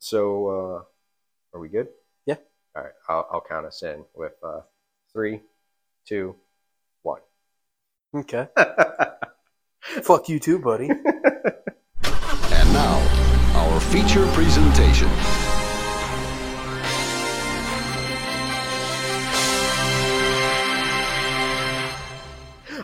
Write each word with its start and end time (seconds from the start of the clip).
So, 0.00 0.46
uh, 0.46 0.82
are 1.54 1.60
we 1.60 1.68
good? 1.68 1.88
Yeah. 2.24 2.36
All 2.74 2.82
right. 2.82 2.92
I'll, 3.06 3.28
I'll 3.30 3.44
count 3.46 3.66
us 3.66 3.82
in 3.82 4.02
with 4.14 4.32
uh, 4.42 4.62
three, 5.12 5.42
two, 6.06 6.34
one. 7.02 7.20
Okay. 8.14 8.48
Fuck 10.02 10.30
you 10.30 10.40
too, 10.40 10.58
buddy. 10.58 10.90
And 12.52 12.72
now, 12.72 12.98
our 13.54 13.80
feature 13.80 14.26
presentation. 14.32 15.08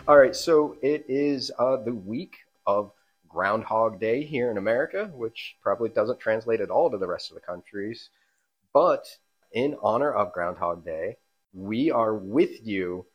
All 0.07 0.17
right. 0.17 0.35
So 0.35 0.77
it 0.81 1.05
is 1.09 1.51
uh, 1.59 1.77
the 1.77 1.93
week 1.93 2.37
of 2.65 2.91
Groundhog 3.27 3.99
Day 3.99 4.23
here 4.23 4.49
in 4.51 4.57
America, 4.57 5.11
which 5.13 5.57
probably 5.61 5.89
doesn't 5.89 6.19
translate 6.19 6.61
at 6.61 6.69
all 6.69 6.89
to 6.89 6.97
the 6.97 7.07
rest 7.07 7.29
of 7.29 7.35
the 7.35 7.41
countries. 7.41 8.09
But 8.73 9.17
in 9.51 9.77
honor 9.81 10.11
of 10.11 10.33
Groundhog 10.33 10.85
Day, 10.85 11.17
we 11.53 11.91
are 11.91 12.13
with 12.13 12.65
you 12.65 13.05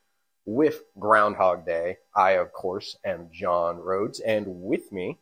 with 0.45 0.83
Groundhog 0.99 1.65
Day. 1.67 1.99
I, 2.15 2.33
of 2.33 2.53
course, 2.53 2.97
am 3.05 3.29
John 3.33 3.77
Rhoades, 3.77 4.21
and 4.25 4.47
with 4.47 4.91
me, 4.91 5.19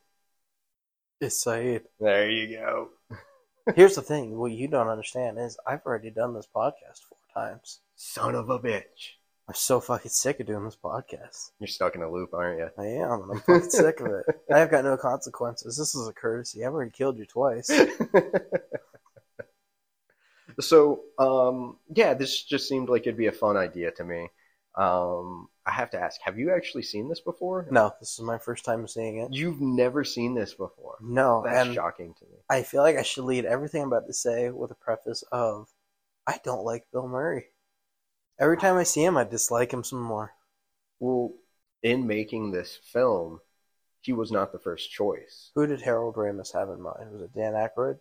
is 1.21 1.39
Syed. 1.39 1.83
there 1.99 2.31
you 2.31 2.57
go. 2.57 2.89
Here's 3.75 3.95
the 3.95 4.03
thing: 4.03 4.39
what 4.39 4.53
you 4.53 4.69
don't 4.69 4.89
understand 4.89 5.39
is 5.39 5.59
I've 5.67 5.85
already 5.85 6.11
done 6.11 6.35
this 6.35 6.49
podcast 6.55 7.01
four 7.09 7.19
times. 7.35 7.81
Son 7.95 8.35
of 8.35 8.49
a 8.49 8.59
bitch. 8.59 9.20
I'm 9.51 9.55
so 9.55 9.81
fucking 9.81 10.13
sick 10.13 10.39
of 10.39 10.47
doing 10.47 10.65
this 10.65 10.77
podcast. 10.77 11.51
You're 11.59 11.67
stuck 11.67 11.97
in 11.97 12.03
a 12.03 12.09
loop, 12.09 12.35
aren't 12.35 12.61
you? 12.61 12.69
I 12.79 12.87
am. 13.03 13.23
and 13.23 13.33
I'm 13.33 13.41
fucking 13.41 13.71
sick 13.71 13.99
of 13.99 14.07
it. 14.07 14.25
I've 14.55 14.71
got 14.71 14.85
no 14.85 14.97
consequences. 14.97 15.77
This 15.77 15.97
is 15.97 16.07
a 16.07 16.13
courtesy. 16.13 16.65
I've 16.65 16.73
already 16.73 16.93
killed 16.93 17.19
you 17.19 17.27
twice. 17.27 17.69
so, 20.61 21.01
um, 21.19 21.79
yeah, 21.93 22.15
this 22.15 22.45
just 22.45 22.69
seemed 22.69 22.91
like 22.91 23.03
it'd 23.03 23.17
be 23.17 23.27
a 23.27 23.33
fun 23.33 23.57
idea 23.57 23.91
to 23.91 24.05
me. 24.05 24.29
Um, 24.77 25.49
I 25.67 25.73
have 25.73 25.91
to 25.91 26.01
ask, 26.01 26.21
have 26.23 26.39
you 26.39 26.55
actually 26.55 26.85
seen 26.85 27.09
this 27.09 27.21
before? 27.21 27.67
No, 27.73 27.93
this 27.99 28.13
is 28.13 28.21
my 28.21 28.39
first 28.39 28.65
time 28.65 28.87
seeing 28.87 29.17
it. 29.17 29.33
You've 29.33 29.61
never 29.61 30.05
seen 30.05 30.37
this 30.37 30.55
before. 30.55 30.95
No, 31.01 31.43
That's 31.45 31.75
shocking 31.75 32.15
to 32.21 32.25
me. 32.27 32.39
I 32.49 32.63
feel 32.63 32.83
like 32.83 32.97
I 32.97 33.03
should 33.03 33.25
lead 33.25 33.47
everything 33.47 33.83
I'm 33.83 33.89
about 33.89 34.07
to 34.07 34.15
say 34.15 34.51
with 34.51 34.71
a 34.71 34.77
preface 34.77 35.25
of 35.33 35.67
I 36.25 36.39
don't 36.45 36.65
like 36.65 36.87
Bill 36.93 37.09
Murray. 37.09 37.47
Every 38.41 38.57
time 38.57 38.77
I 38.77 38.85
see 38.85 39.05
him, 39.05 39.17
I 39.17 39.25
dislike 39.25 39.73
him 39.73 39.85
some 39.85 40.01
more. 40.01 40.33
Well, 40.99 41.33
in 41.83 42.07
making 42.07 42.51
this 42.51 42.79
film, 42.93 43.41
he 44.01 44.13
was 44.13 44.33
not 44.33 44.53
the 44.53 44.59
first 44.59 44.91
choice. 44.91 45.51
Who 45.55 45.67
did 45.67 45.83
Harold 45.83 46.17
Ramis 46.17 46.53
have 46.55 46.71
in 46.71 46.81
mind? 46.81 47.13
Was 47.13 47.23
it 47.23 47.35
Dan 47.35 47.53
Aykroyd? 47.53 47.99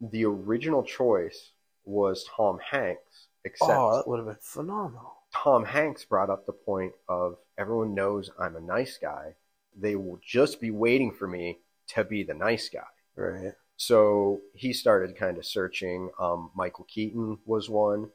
The 0.00 0.24
original 0.26 0.82
choice 0.82 1.52
was 1.84 2.24
Tom 2.36 2.58
Hanks, 2.70 3.26
except 3.44 3.72
Oh, 3.72 3.96
that 3.96 4.06
would 4.06 4.18
have 4.18 4.26
been 4.26 4.36
phenomenal. 4.40 5.14
Tom 5.34 5.64
Hanks 5.64 6.04
brought 6.04 6.30
up 6.30 6.46
the 6.46 6.52
point 6.52 6.92
of 7.08 7.36
everyone 7.56 7.94
knows 7.94 8.30
I'm 8.38 8.56
a 8.56 8.60
nice 8.60 8.98
guy. 8.98 9.34
They 9.76 9.96
will 9.96 10.20
just 10.24 10.60
be 10.60 10.70
waiting 10.70 11.12
for 11.12 11.26
me 11.26 11.58
to 11.88 12.04
be 12.04 12.22
the 12.22 12.34
nice 12.34 12.68
guy. 12.68 12.80
Right. 13.16 13.52
So 13.76 14.40
he 14.54 14.72
started 14.72 15.16
kind 15.16 15.38
of 15.38 15.46
searching. 15.46 16.10
Um, 16.20 16.50
Michael 16.54 16.84
Keaton 16.84 17.38
was 17.44 17.68
one, 17.68 18.10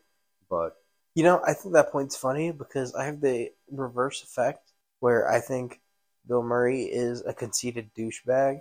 but 0.49 0.77
You 1.15 1.23
know, 1.23 1.41
I 1.45 1.53
think 1.53 1.73
that 1.73 1.91
point's 1.91 2.15
funny 2.15 2.51
because 2.51 2.95
I 2.95 3.05
have 3.05 3.21
the 3.21 3.51
reverse 3.71 4.23
effect 4.23 4.71
where 4.99 5.29
I 5.29 5.39
think 5.39 5.79
Bill 6.27 6.41
Murray 6.41 6.83
is 6.83 7.21
a 7.25 7.33
conceited 7.33 7.91
douchebag 7.93 8.59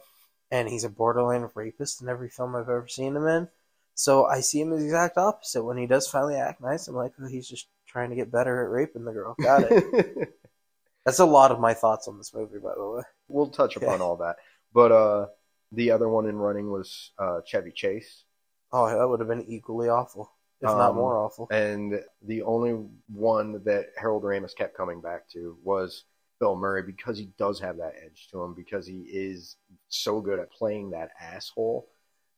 and 0.51 0.69
he's 0.69 0.85
a 0.85 0.91
borderline 0.91 1.49
rapist 1.55 2.03
in 2.03 2.09
every 2.09 2.29
film 2.29 2.55
I've 2.55 2.69
ever 2.69 2.87
seen 2.89 3.17
him 3.17 3.27
in. 3.27 3.49
So 3.95 4.27
I 4.27 4.41
see 4.41 4.61
him 4.61 4.73
as 4.73 4.81
the 4.81 4.87
exact 4.87 5.17
opposite. 5.19 5.65
When 5.65 5.79
he 5.79 5.87
does 5.87 6.09
finally 6.09 6.37
act 6.37 6.61
nice, 6.61 6.89
I'm 6.89 6.95
like, 6.95 7.13
oh, 7.21 7.27
he's 7.27 7.49
just 7.49 7.69
trying 7.87 8.11
to 8.11 8.17
get 8.17 8.33
better 8.33 8.65
at 8.65 8.71
raping 8.71 9.05
the 9.05 9.13
girl. 9.13 9.35
Got 9.41 9.65
it. 9.71 10.35
That's 11.05 11.19
a 11.19 11.25
lot 11.25 11.51
of 11.51 11.61
my 11.61 11.75
thoughts 11.75 12.09
on 12.09 12.19
this 12.19 12.33
movie, 12.35 12.59
by 12.59 12.75
the 12.77 12.89
way. 12.89 13.03
we'll 13.29 13.49
touch 13.49 13.77
upon 13.77 14.01
all 14.01 14.17
that. 14.17 14.37
But 14.73 14.93
uh, 14.93 15.27
the 15.73 15.91
other 15.91 16.09
one 16.09 16.27
in 16.27 16.37
running 16.37 16.71
was 16.71 17.11
uh, 17.19 17.41
Chevy 17.45 17.73
Chase. 17.73 18.25
Oh, 18.73 18.89
that 18.89 19.09
would 19.09 19.21
have 19.21 19.29
been 19.29 19.45
equally 19.49 19.89
awful, 19.89 20.32
if 20.63 20.69
not 20.69 20.91
Um, 20.91 20.97
more 20.97 21.17
awful. 21.19 21.49
And 21.51 22.03
the 22.23 22.43
only 22.43 22.73
one 23.09 23.63
that 23.65 23.87
Harold 23.97 24.23
Ramis 24.23 24.55
kept 24.55 24.77
coming 24.77 25.01
back 25.01 25.29
to 25.31 25.59
was 25.63 26.05
Bill 26.41 26.57
Murray 26.57 26.83
because 26.83 27.19
he 27.19 27.27
does 27.39 27.61
have 27.61 27.77
that 27.79 27.95
edge 28.05 28.29
to 28.31 28.43
him 28.43 28.55
because 28.55 28.87
he 28.87 29.01
is 29.03 29.57
so 29.89 30.21
good 30.21 30.39
at 30.39 30.51
playing 30.53 30.91
that 30.91 31.11
asshole 31.21 31.89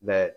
that 0.02 0.36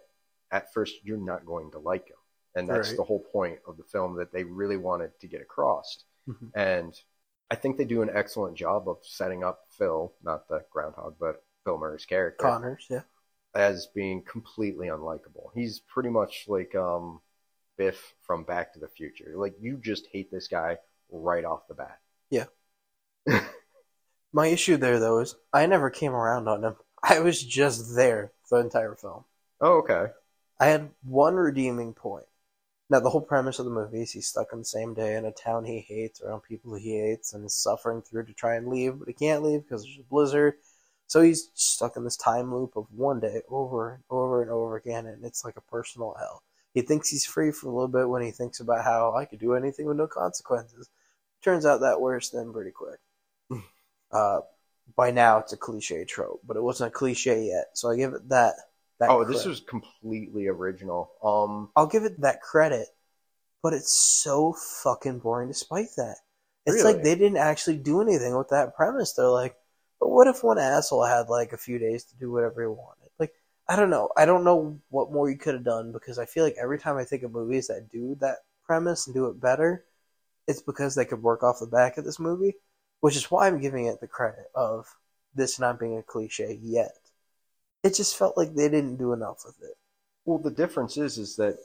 at 0.51 0.73
first 0.73 0.95
you're 1.03 1.17
not 1.17 1.45
going 1.45 1.71
to 1.71 1.79
like 1.79 2.07
him. 2.07 2.15
And 2.55 2.67
that's 2.69 2.89
Right. 2.89 2.97
the 2.97 3.03
whole 3.03 3.19
point 3.19 3.59
of 3.67 3.77
the 3.77 3.83
film 3.83 4.15
that 4.17 4.31
they 4.31 4.43
really 4.43 4.77
wanted 4.77 5.17
to 5.19 5.27
get 5.27 5.41
across. 5.41 6.03
Mhm. 6.27 6.51
And 6.55 7.01
I 7.51 7.55
think 7.55 7.77
they 7.77 7.85
do 7.85 8.01
an 8.01 8.09
excellent 8.09 8.57
job 8.57 8.89
of 8.89 9.05
setting 9.05 9.43
up 9.43 9.65
Phil, 9.69 10.13
not 10.21 10.47
the 10.47 10.65
groundhog, 10.71 11.17
but 11.19 11.43
Bill 11.65 11.77
Murray's 11.77 12.05
character 12.05 12.43
Connors, 12.43 12.87
yeah. 12.89 13.03
as 13.53 13.87
being 13.87 14.23
completely 14.23 14.87
unlikable. 14.87 15.51
He's 15.53 15.79
pretty 15.79 16.09
much 16.09 16.45
like 16.47 16.73
um, 16.75 17.21
Biff 17.77 18.13
from 18.21 18.43
Back 18.43 18.73
to 18.73 18.79
the 18.79 18.87
Future. 18.87 19.33
Like 19.35 19.55
you 19.59 19.77
just 19.77 20.07
hate 20.11 20.31
this 20.31 20.47
guy 20.47 20.77
right 21.11 21.45
off 21.45 21.67
the 21.67 21.75
bat. 21.75 21.99
Yeah. 22.29 22.45
My 24.33 24.47
issue 24.47 24.77
there, 24.77 24.99
though, 24.99 25.19
is 25.19 25.35
I 25.53 25.65
never 25.65 25.89
came 25.89 26.13
around 26.13 26.47
on 26.47 26.63
him. 26.63 26.75
I 27.03 27.19
was 27.19 27.41
just 27.41 27.95
there 27.95 28.31
the 28.49 28.57
entire 28.57 28.95
film. 28.95 29.23
Oh, 29.61 29.79
okay. 29.79 30.11
I 30.59 30.67
had 30.67 30.89
one 31.03 31.35
redeeming 31.35 31.93
point. 31.93 32.25
Now, 32.89 32.99
the 33.01 33.09
whole 33.09 33.21
premise 33.21 33.59
of 33.59 33.65
the 33.65 33.71
movie 33.71 34.01
is 34.01 34.11
he's 34.11 34.27
stuck 34.27 34.53
on 34.53 34.59
the 34.59 34.65
same 34.65 34.93
day 34.93 35.15
in 35.15 35.25
a 35.25 35.31
town 35.31 35.65
he 35.65 35.79
hates, 35.79 36.21
around 36.21 36.41
people 36.41 36.75
he 36.75 36.97
hates, 36.99 37.33
and 37.33 37.45
is 37.45 37.53
suffering 37.53 38.01
through 38.01 38.25
to 38.25 38.33
try 38.33 38.55
and 38.55 38.69
leave, 38.69 38.99
but 38.99 39.09
he 39.09 39.13
can't 39.13 39.43
leave 39.43 39.63
because 39.63 39.83
there's 39.83 39.99
a 39.99 40.03
blizzard. 40.09 40.53
So 41.07 41.21
he's 41.21 41.49
stuck 41.53 41.97
in 41.97 42.05
this 42.05 42.17
time 42.17 42.53
loop 42.53 42.75
of 42.75 42.87
one 42.95 43.19
day 43.19 43.41
over 43.49 43.93
and 43.93 44.03
over 44.09 44.41
and 44.41 44.51
over 44.51 44.77
again, 44.77 45.05
and 45.05 45.25
it's 45.25 45.43
like 45.43 45.57
a 45.57 45.61
personal 45.61 46.15
hell. 46.17 46.43
He 46.77 46.83
thinks 46.83 47.09
he's 47.09 47.25
free 47.25 47.51
for 47.51 47.67
a 47.67 47.71
little 47.73 47.87
bit 47.87 48.09
when 48.09 48.21
he 48.21 48.31
thinks 48.31 48.59
about 48.59 48.83
how 48.85 49.15
I 49.15 49.25
could 49.25 49.39
do 49.39 49.55
anything 49.55 49.87
with 49.87 49.97
no 49.97 50.07
consequences. 50.07 50.89
Turns 51.43 51.65
out 51.65 51.81
that 51.81 52.01
wears 52.01 52.29
thin 52.29 52.53
pretty 52.53 52.71
quick. 52.71 52.99
uh, 54.11 54.41
by 54.95 55.11
now, 55.11 55.39
it's 55.39 55.53
a 55.53 55.57
cliche 55.57 56.05
trope, 56.05 56.41
but 56.45 56.57
it 56.57 56.63
wasn't 56.63 56.89
a 56.89 56.91
cliche 56.91 57.45
yet, 57.47 57.67
so 57.73 57.89
I 57.89 57.97
give 57.97 58.13
it 58.13 58.29
that. 58.29 58.55
that 58.99 59.07
Oh, 59.09 59.23
this 59.23 59.37
credit. 59.37 59.49
was 59.49 59.59
completely 59.61 60.47
original. 60.47 61.11
Um, 61.23 61.71
I'll 61.75 61.87
give 61.87 62.03
it 62.03 62.21
that 62.21 62.41
credit, 62.41 62.87
but 63.63 63.73
it's 63.73 63.91
so 63.93 64.53
fucking 64.53 65.19
boring 65.19 65.49
despite 65.49 65.89
that. 65.97 66.17
It's 66.65 66.83
Really? 66.83 66.93
like 66.93 67.03
they 67.03 67.15
didn't 67.15 67.37
actually 67.37 67.77
do 67.77 68.01
anything 68.01 68.37
with 68.37 68.49
that 68.49 68.75
premise. 68.75 69.13
They're 69.13 69.27
like, 69.29 69.55
but 69.99 70.09
what 70.09 70.27
if 70.27 70.43
one 70.43 70.59
asshole 70.59 71.05
had 71.05 71.29
like 71.29 71.53
a 71.53 71.57
few 71.57 71.79
days 71.79 72.05
to 72.05 72.17
do 72.17 72.31
whatever 72.31 72.61
he 72.61 72.67
wanted? 72.67 73.06
I 73.69 73.75
don't 73.75 73.89
know. 73.89 74.09
I 74.15 74.25
don't 74.25 74.45
know 74.45 74.79
what 74.89 75.11
more 75.11 75.29
you 75.29 75.37
could 75.37 75.55
have 75.55 75.63
done 75.63 75.91
because 75.91 76.17
I 76.17 76.25
feel 76.25 76.43
like 76.43 76.55
every 76.61 76.79
time 76.79 76.97
I 76.97 77.03
think 77.03 77.23
of 77.23 77.31
movies 77.31 77.67
that 77.67 77.89
do 77.91 78.15
that 78.21 78.37
premise 78.65 79.07
and 79.07 79.13
do 79.13 79.27
it 79.27 79.41
better, 79.41 79.85
it's 80.47 80.61
because 80.61 80.95
they 80.95 81.05
could 81.05 81.21
work 81.21 81.43
off 81.43 81.59
the 81.59 81.67
back 81.67 81.97
of 81.97 82.05
this 82.05 82.19
movie, 82.19 82.55
which 83.01 83.15
is 83.17 83.29
why 83.29 83.47
I'm 83.47 83.59
giving 83.59 83.87
it 83.87 83.99
the 83.99 84.07
credit 84.07 84.45
of 84.55 84.87
this 85.35 85.59
not 85.59 85.79
being 85.79 85.97
a 85.97 86.03
cliche 86.03 86.59
yet. 86.61 86.93
It 87.83 87.93
just 87.93 88.17
felt 88.17 88.37
like 88.37 88.55
they 88.55 88.69
didn't 88.69 88.97
do 88.97 89.13
enough 89.13 89.43
with 89.45 89.57
it. 89.61 89.75
well, 90.25 90.39
the 90.39 90.51
difference 90.51 90.97
is, 90.97 91.17
is 91.17 91.35
that 91.35 91.57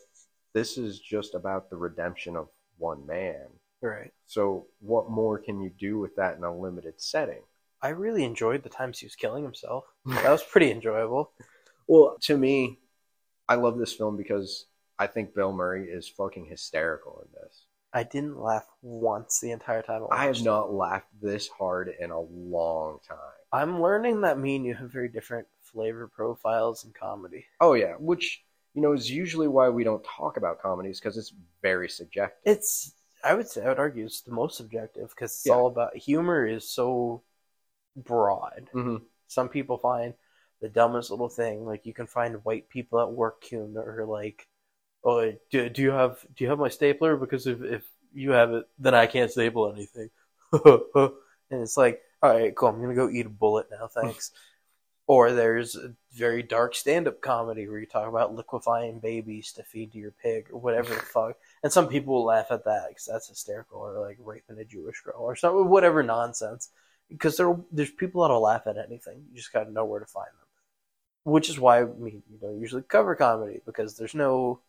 this 0.53 0.77
is 0.77 0.99
just 0.99 1.35
about 1.35 1.71
the 1.71 1.77
redemption 1.77 2.37
of 2.37 2.49
one 2.79 3.07
man. 3.07 3.47
Right. 3.81 4.13
So, 4.27 4.67
what 4.81 5.11
more 5.11 5.39
can 5.39 5.61
you 5.61 5.71
do 5.71 5.99
with 5.99 6.15
that 6.17 6.37
in 6.37 6.45
a 6.45 6.55
limited 6.55 7.01
setting? 7.01 7.43
I 7.81 7.89
really 7.89 8.23
enjoyed 8.25 8.63
the 8.63 8.69
times 8.69 8.99
he 8.99 9.07
was 9.07 9.17
killing 9.17 9.43
himself. 9.43 9.85
That 10.07 10.31
was 10.31 10.45
pretty 10.45 10.71
enjoyable. 10.71 11.33
Well, 11.93 12.17
to 12.23 12.39
me, 12.39 12.79
I 13.51 13.57
love 13.57 13.77
this 13.77 13.93
film 13.93 14.17
because 14.17 14.65
I 14.99 15.07
think 15.07 15.35
Bill 15.35 15.53
Murray 15.53 15.91
is 15.91 16.09
fucking 16.09 16.47
hysterical 16.47 17.23
in 17.23 17.29
this. 17.43 17.67
I 17.93 18.03
didn't 18.03 18.41
laugh 18.41 18.65
once 18.81 19.41
the 19.41 19.51
entire 19.51 19.83
time. 19.83 20.05
I 20.11 20.23
have 20.23 20.29
watched 20.29 20.41
it. 20.41 20.45
not 20.45 20.73
laughed 20.73 21.09
this 21.21 21.49
hard 21.49 21.93
in 22.01 22.11
a 22.11 22.19
long 22.19 22.99
time. 23.07 23.19
I'm 23.53 23.83
learning 23.83 24.23
that 24.23 24.39
me 24.39 24.57
and 24.57 24.65
you 24.65 24.75
have 24.75 24.91
very 24.91 25.11
different 25.11 25.47
flavor 25.61 26.09
profiles 26.09 26.83
in 26.87 26.93
comedy. 26.99 27.45
Oh 27.61 27.75
yeah, 27.75 27.93
which 27.99 28.43
you 28.73 28.81
know 28.81 28.95
is 28.95 29.11
usually 29.11 29.49
why 29.49 29.69
we 29.69 29.85
don't 29.85 30.03
talk 30.03 30.39
about 30.39 30.63
comedies 30.63 30.99
because 30.99 31.19
it's 31.19 31.35
very 31.61 31.91
subjective. 31.91 32.39
It's, 32.47 32.95
I 33.23 33.35
would 33.35 33.49
say, 33.49 33.67
I 33.67 33.69
would 33.69 33.79
argue 33.79 34.07
it's 34.07 34.23
the 34.23 34.33
most 34.33 34.57
subjective 34.57 35.11
because 35.11 35.33
it's 35.33 35.45
Yeah. 35.47 35.57
all 35.57 35.67
about 35.67 35.95
humor 35.95 36.47
is 36.47 36.67
so 36.71 37.23
broad. 37.95 38.71
hmm 38.73 38.97
Some 39.29 39.51
people 39.51 39.77
find 39.77 40.15
the 40.63 40.69
dumbest 40.69 41.11
little 41.11 41.29
thing, 41.29 41.67
like 41.67 41.85
you 41.85 41.93
can 41.93 42.07
find 42.07 42.45
white 42.45 42.69
people 42.71 43.01
at 43.01 43.13
work 43.13 43.45
who 43.51 43.77
are 43.77 44.07
like, 44.07 44.47
oh, 45.05 45.33
do, 45.51 45.69
do 45.69 45.83
you 45.83 45.91
have 45.91 46.25
do 46.35 46.45
you 46.45 46.51
have 46.51 46.59
my 46.59 46.69
stapler? 46.69 47.17
Because 47.17 47.47
if 47.47 47.63
if 47.63 47.83
you 48.15 48.31
have 48.31 48.53
it, 48.53 48.69
then 48.79 48.95
I 48.95 49.07
can't 49.07 49.31
staple 49.31 49.73
anything. 49.73 50.09
and 50.53 51.13
it's 51.51 51.77
like, 51.77 52.01
all 52.23 52.31
right, 52.31 52.55
cool. 52.55 52.69
I'm 52.69 52.81
gonna 52.81 52.95
go 52.95 53.11
eat 53.11 53.27
a 53.27 53.31
bullet 53.31 53.67
now, 53.71 53.87
thanks. 53.95 54.31
or 55.09 55.33
there's 55.33 55.77
a 55.77 55.95
very 56.13 56.43
dark 56.43 56.75
stand-up 56.77 57.21
comedy 57.21 57.67
where 57.69 57.81
you 57.81 57.87
talk 57.87 58.09
about 58.09 58.35
liquefying 58.35 59.01
babies 59.01 59.53
to 59.55 59.65
feed 59.65 59.93
to 59.93 59.99
your 59.99 60.13
pig 60.23 60.49
or 60.53 60.61
whatever 60.61 60.95
the 60.95 61.01
fuck. 61.01 61.37
And 61.65 61.73
some 61.73 61.89
people 61.89 62.15
will 62.15 62.25
laugh 62.25 62.47
at 62.51 62.65
that 62.67 62.89
because 62.89 63.07
that's 63.11 63.29
hysterical, 63.29 63.81
or 63.81 63.99
like 64.01 64.19
raping 64.21 64.59
a 64.59 64.65
Jewish 64.65 65.01
girl 65.01 65.23
or 65.23 65.35
something, 65.37 65.69
whatever 65.69 66.03
nonsense. 66.05 66.71
Because 67.09 67.37
there, 67.37 67.57
there's 67.73 67.91
people 67.91 68.23
that'll 68.23 68.41
laugh 68.41 68.67
at 68.67 68.79
anything. 68.79 69.25
You 69.31 69.37
just 69.37 69.53
gotta 69.53 69.73
know 69.73 69.85
where 69.85 70.01
to 70.01 70.07
find 70.07 70.29
them. 70.29 70.42
Which 71.25 71.49
is 71.49 71.59
why 71.59 71.85
we 71.85 72.23
you 72.31 72.39
know 72.41 72.57
usually 72.59 72.83
cover 72.83 73.15
comedy 73.15 73.61
because 73.65 73.97
there's 73.97 74.15
no 74.15 74.61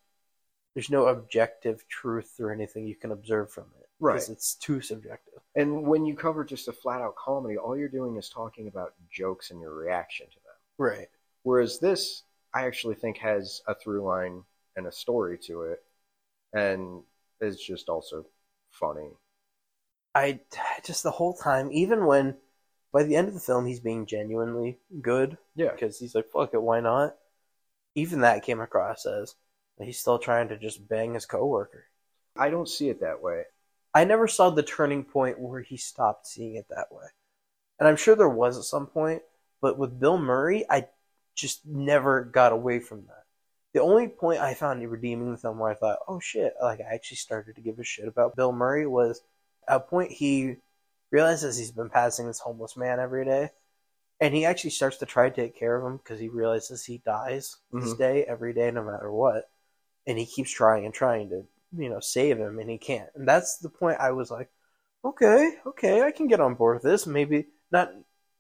there's 0.73 0.89
no 0.89 1.07
objective 1.07 1.87
truth 1.87 2.35
or 2.39 2.51
anything 2.51 2.87
you 2.87 2.95
can 2.95 3.11
observe 3.11 3.51
from 3.51 3.65
it. 3.79 3.89
Right. 3.99 4.13
Because 4.13 4.29
it's 4.29 4.55
too 4.55 4.81
subjective. 4.81 5.39
And 5.55 5.83
when 5.83 6.05
you 6.05 6.15
cover 6.15 6.43
just 6.43 6.67
a 6.67 6.73
flat 6.73 7.01
out 7.01 7.15
comedy, 7.15 7.57
all 7.57 7.77
you're 7.77 7.87
doing 7.87 8.17
is 8.17 8.29
talking 8.29 8.67
about 8.67 8.93
jokes 9.11 9.51
and 9.51 9.61
your 9.61 9.73
reaction 9.73 10.27
to 10.27 10.35
them. 10.35 10.55
Right. 10.77 11.07
Whereas 11.43 11.79
this, 11.79 12.23
I 12.53 12.65
actually 12.65 12.95
think 12.95 13.17
has 13.17 13.61
a 13.67 13.75
through 13.75 14.03
line 14.03 14.43
and 14.75 14.87
a 14.87 14.91
story 14.91 15.37
to 15.45 15.63
it, 15.63 15.83
and 16.53 17.03
is 17.39 17.61
just 17.61 17.89
also 17.89 18.25
funny. 18.71 19.09
I 20.15 20.39
just 20.83 21.03
the 21.03 21.11
whole 21.11 21.33
time, 21.33 21.71
even 21.71 22.05
when 22.05 22.35
by 22.93 23.03
the 23.03 23.15
end 23.17 23.27
of 23.27 23.33
the 23.33 23.39
film 23.41 23.65
he's 23.65 23.81
being 23.81 24.05
genuinely 24.05 24.77
good 25.01 25.37
Yeah. 25.55 25.71
because 25.71 25.99
he's 25.99 26.15
like, 26.15 26.29
fuck 26.31 26.53
it, 26.53 26.61
why 26.61 26.79
not? 26.79 27.15
Even 27.95 28.21
that 28.21 28.43
came 28.43 28.61
across 28.61 29.05
as 29.05 29.35
he's 29.81 29.99
still 29.99 30.19
trying 30.19 30.47
to 30.49 30.57
just 30.57 30.87
bang 30.87 31.15
his 31.15 31.25
coworker. 31.25 31.85
I 32.37 32.49
don't 32.49 32.69
see 32.69 32.89
it 32.89 33.01
that 33.01 33.21
way. 33.21 33.43
I 33.93 34.05
never 34.05 34.27
saw 34.27 34.49
the 34.49 34.63
turning 34.63 35.03
point 35.03 35.39
where 35.39 35.61
he 35.61 35.77
stopped 35.77 36.27
seeing 36.27 36.55
it 36.55 36.67
that 36.69 36.91
way. 36.91 37.05
And 37.79 37.87
I'm 37.87 37.95
sure 37.97 38.15
there 38.15 38.29
was 38.29 38.57
at 38.57 38.63
some 38.63 38.87
point, 38.87 39.21
but 39.61 39.77
with 39.77 39.99
Bill 39.99 40.17
Murray, 40.17 40.65
I 40.69 40.87
just 41.35 41.65
never 41.65 42.23
got 42.23 42.53
away 42.53 42.79
from 42.79 43.05
that. 43.07 43.23
The 43.73 43.81
only 43.81 44.07
point 44.07 44.39
I 44.39 44.53
found 44.53 44.87
redeeming 44.87 45.31
the 45.31 45.37
film 45.37 45.57
where 45.57 45.71
I 45.71 45.75
thought, 45.75 45.99
oh 46.07 46.19
shit, 46.19 46.53
like 46.61 46.79
I 46.79 46.93
actually 46.93 47.17
started 47.17 47.55
to 47.55 47.61
give 47.61 47.79
a 47.79 47.83
shit 47.83 48.07
about 48.07 48.35
Bill 48.35 48.51
Murray 48.51 48.85
was 48.85 49.21
at 49.67 49.77
a 49.77 49.79
point 49.79 50.11
he 50.11 50.57
realizes 51.13 51.55
he's 51.55 51.71
been 51.71 51.91
passing 51.91 52.25
this 52.25 52.39
homeless 52.39 52.75
man 52.75 52.99
every 52.99 53.23
day. 53.23 53.51
And 54.19 54.33
he 54.33 54.45
actually 54.45 54.71
starts 54.71 54.97
to 54.97 55.05
try 55.05 55.29
to 55.29 55.35
take 55.35 55.55
care 55.55 55.75
of 55.75 55.85
him 55.85 55.97
because 55.97 56.19
he 56.19 56.27
realizes 56.27 56.83
he 56.83 56.97
dies 56.99 57.57
this 57.71 57.93
Mhm. 57.93 57.97
day, 57.97 58.25
every 58.25 58.53
day, 58.53 58.71
no 58.71 58.83
matter 58.83 59.11
what. 59.11 59.49
And 60.07 60.17
he 60.17 60.25
keeps 60.25 60.51
trying 60.51 60.85
and 60.85 60.93
trying 60.93 61.29
to, 61.29 61.47
you 61.77 61.89
know, 61.89 61.99
save 61.99 62.39
him, 62.39 62.57
and 62.59 62.69
he 62.69 62.77
can't. 62.77 63.09
And 63.15 63.27
that's 63.27 63.57
the 63.57 63.69
point 63.69 63.99
I 63.99 64.11
was 64.11 64.31
like, 64.31 64.49
okay, 65.05 65.59
okay, 65.65 66.01
I 66.01 66.11
can 66.11 66.27
get 66.27 66.39
on 66.39 66.55
board 66.55 66.77
with 66.77 66.83
this. 66.83 67.05
Maybe 67.05 67.47
not 67.71 67.93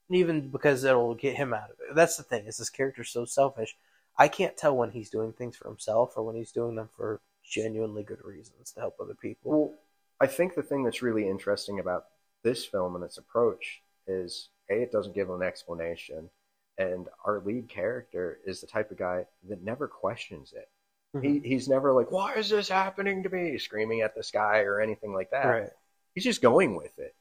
even 0.09 0.49
because 0.49 0.83
it'll 0.83 1.15
get 1.15 1.35
him 1.35 1.53
out 1.53 1.69
of 1.69 1.77
it. 1.79 1.95
That's 1.95 2.17
the 2.17 2.23
thing, 2.23 2.47
is 2.47 2.57
this 2.57 2.69
character's 2.69 3.11
so 3.11 3.25
selfish. 3.25 3.77
I 4.17 4.27
can't 4.27 4.57
tell 4.57 4.75
when 4.75 4.91
he's 4.91 5.09
doing 5.09 5.33
things 5.33 5.57
for 5.57 5.67
himself 5.67 6.13
or 6.15 6.23
when 6.23 6.35
he's 6.35 6.51
doing 6.51 6.75
them 6.75 6.89
for 6.95 7.21
genuinely 7.43 8.03
good 8.03 8.23
reasons 8.23 8.71
to 8.71 8.79
help 8.79 8.95
other 8.99 9.15
people. 9.15 9.51
Well, 9.51 9.73
I 10.19 10.27
think 10.27 10.55
the 10.55 10.63
thing 10.63 10.83
that's 10.83 11.01
really 11.01 11.27
interesting 11.27 11.79
about 11.79 12.05
this 12.43 12.65
film 12.65 12.95
and 12.95 13.03
its 13.03 13.17
approach 13.17 13.81
is 14.07 14.49
a 14.69 14.81
it 14.83 14.91
doesn't 14.91 15.15
give 15.15 15.29
an 15.29 15.41
explanation, 15.41 16.29
and 16.77 17.07
our 17.25 17.39
lead 17.39 17.69
character 17.69 18.39
is 18.45 18.61
the 18.61 18.67
type 18.67 18.91
of 18.91 18.97
guy 18.97 19.25
that 19.49 19.63
never 19.63 19.87
questions 19.87 20.53
it. 20.55 20.69
He, 21.21 21.39
he's 21.43 21.67
never 21.67 21.93
like, 21.93 22.11
"Why 22.11 22.33
is 22.33 22.49
this 22.49 22.67
happening 22.69 23.21
to 23.23 23.29
me?" 23.29 23.57
screaming 23.59 24.01
at 24.01 24.15
the 24.15 24.23
sky 24.23 24.61
or 24.61 24.81
anything 24.81 25.13
like 25.13 25.29
that. 25.31 25.45
right. 25.45 25.69
He's 26.15 26.23
just 26.23 26.41
going 26.41 26.75
with 26.75 26.97
it. 26.97 27.15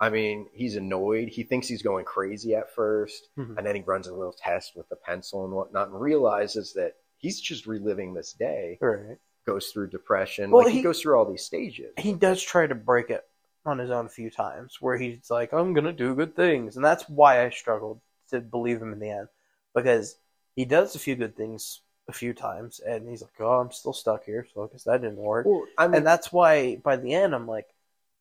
I 0.00 0.08
mean, 0.10 0.48
he's 0.52 0.76
annoyed. 0.76 1.28
He 1.28 1.42
thinks 1.44 1.68
he's 1.68 1.82
going 1.82 2.04
crazy 2.06 2.54
at 2.54 2.74
1st 2.74 3.20
Mhm. 3.38 3.56
and 3.58 3.66
then 3.66 3.76
he 3.76 3.82
runs 3.82 4.06
a 4.08 4.14
little 4.14 4.32
test 4.32 4.74
with 4.74 4.88
the 4.88 4.96
pencil 4.96 5.44
and 5.44 5.52
whatnot, 5.54 5.88
and 5.90 6.00
realizes 6.00 6.72
that 6.72 6.94
he's 7.18 7.40
just 7.40 7.66
reliving 7.66 8.14
this 8.14 8.32
day. 8.32 8.78
Right. 8.80 9.18
Goes 9.46 9.68
through 9.68 9.90
depression. 9.90 10.50
Well, 10.50 10.64
like 10.64 10.72
he, 10.72 10.78
he- 10.78 10.82
goes 10.82 11.00
through 11.00 11.16
all 11.18 11.30
these 11.30 11.44
stages. 11.44 11.92
he 11.98 12.12
does 12.14 12.42
try 12.42 12.66
to 12.66 12.74
break 12.74 13.10
it 13.10 13.24
on 13.66 13.78
his 13.78 13.90
own 13.90 14.06
a 14.06 14.10
few 14.10 14.30
times 14.30 14.78
where 14.80 14.96
he's 14.96 15.30
like 15.30 15.52
i'm 15.52 15.74
gonna 15.74 15.92
do 15.92 16.14
good 16.14 16.34
things. 16.34 16.76
And 16.76 16.84
that's 16.84 17.08
why 17.08 17.44
i 17.44 17.50
struggled 17.50 18.00
to 18.30 18.40
believe 18.40 18.80
him 18.80 18.92
in 18.92 19.00
the 19.00 19.10
end 19.10 19.28
because 19.74 20.16
he 20.56 20.64
does 20.64 20.94
a 20.94 20.98
few 20.98 21.16
good 21.16 21.36
things 21.36 21.80
a 22.08 22.12
few 22.12 22.32
times 22.32 22.80
and 22.80 23.08
he's 23.08 23.22
like 23.22 23.32
oh 23.40 23.60
i'm 23.60 23.70
still 23.70 23.92
stuck 23.92 24.24
here 24.24 24.46
so 24.52 24.64
i 24.64 24.66
guess 24.72 24.84
that 24.84 25.02
didn't 25.02 25.16
work. 25.16 25.46
Well, 25.46 25.64
I 25.78 25.86
mean, 25.86 25.98
and 25.98 26.06
that's 26.06 26.32
why 26.32 26.76
by 26.76 26.96
the 26.96 27.14
end 27.14 27.34
i'm 27.34 27.46
like 27.46 27.66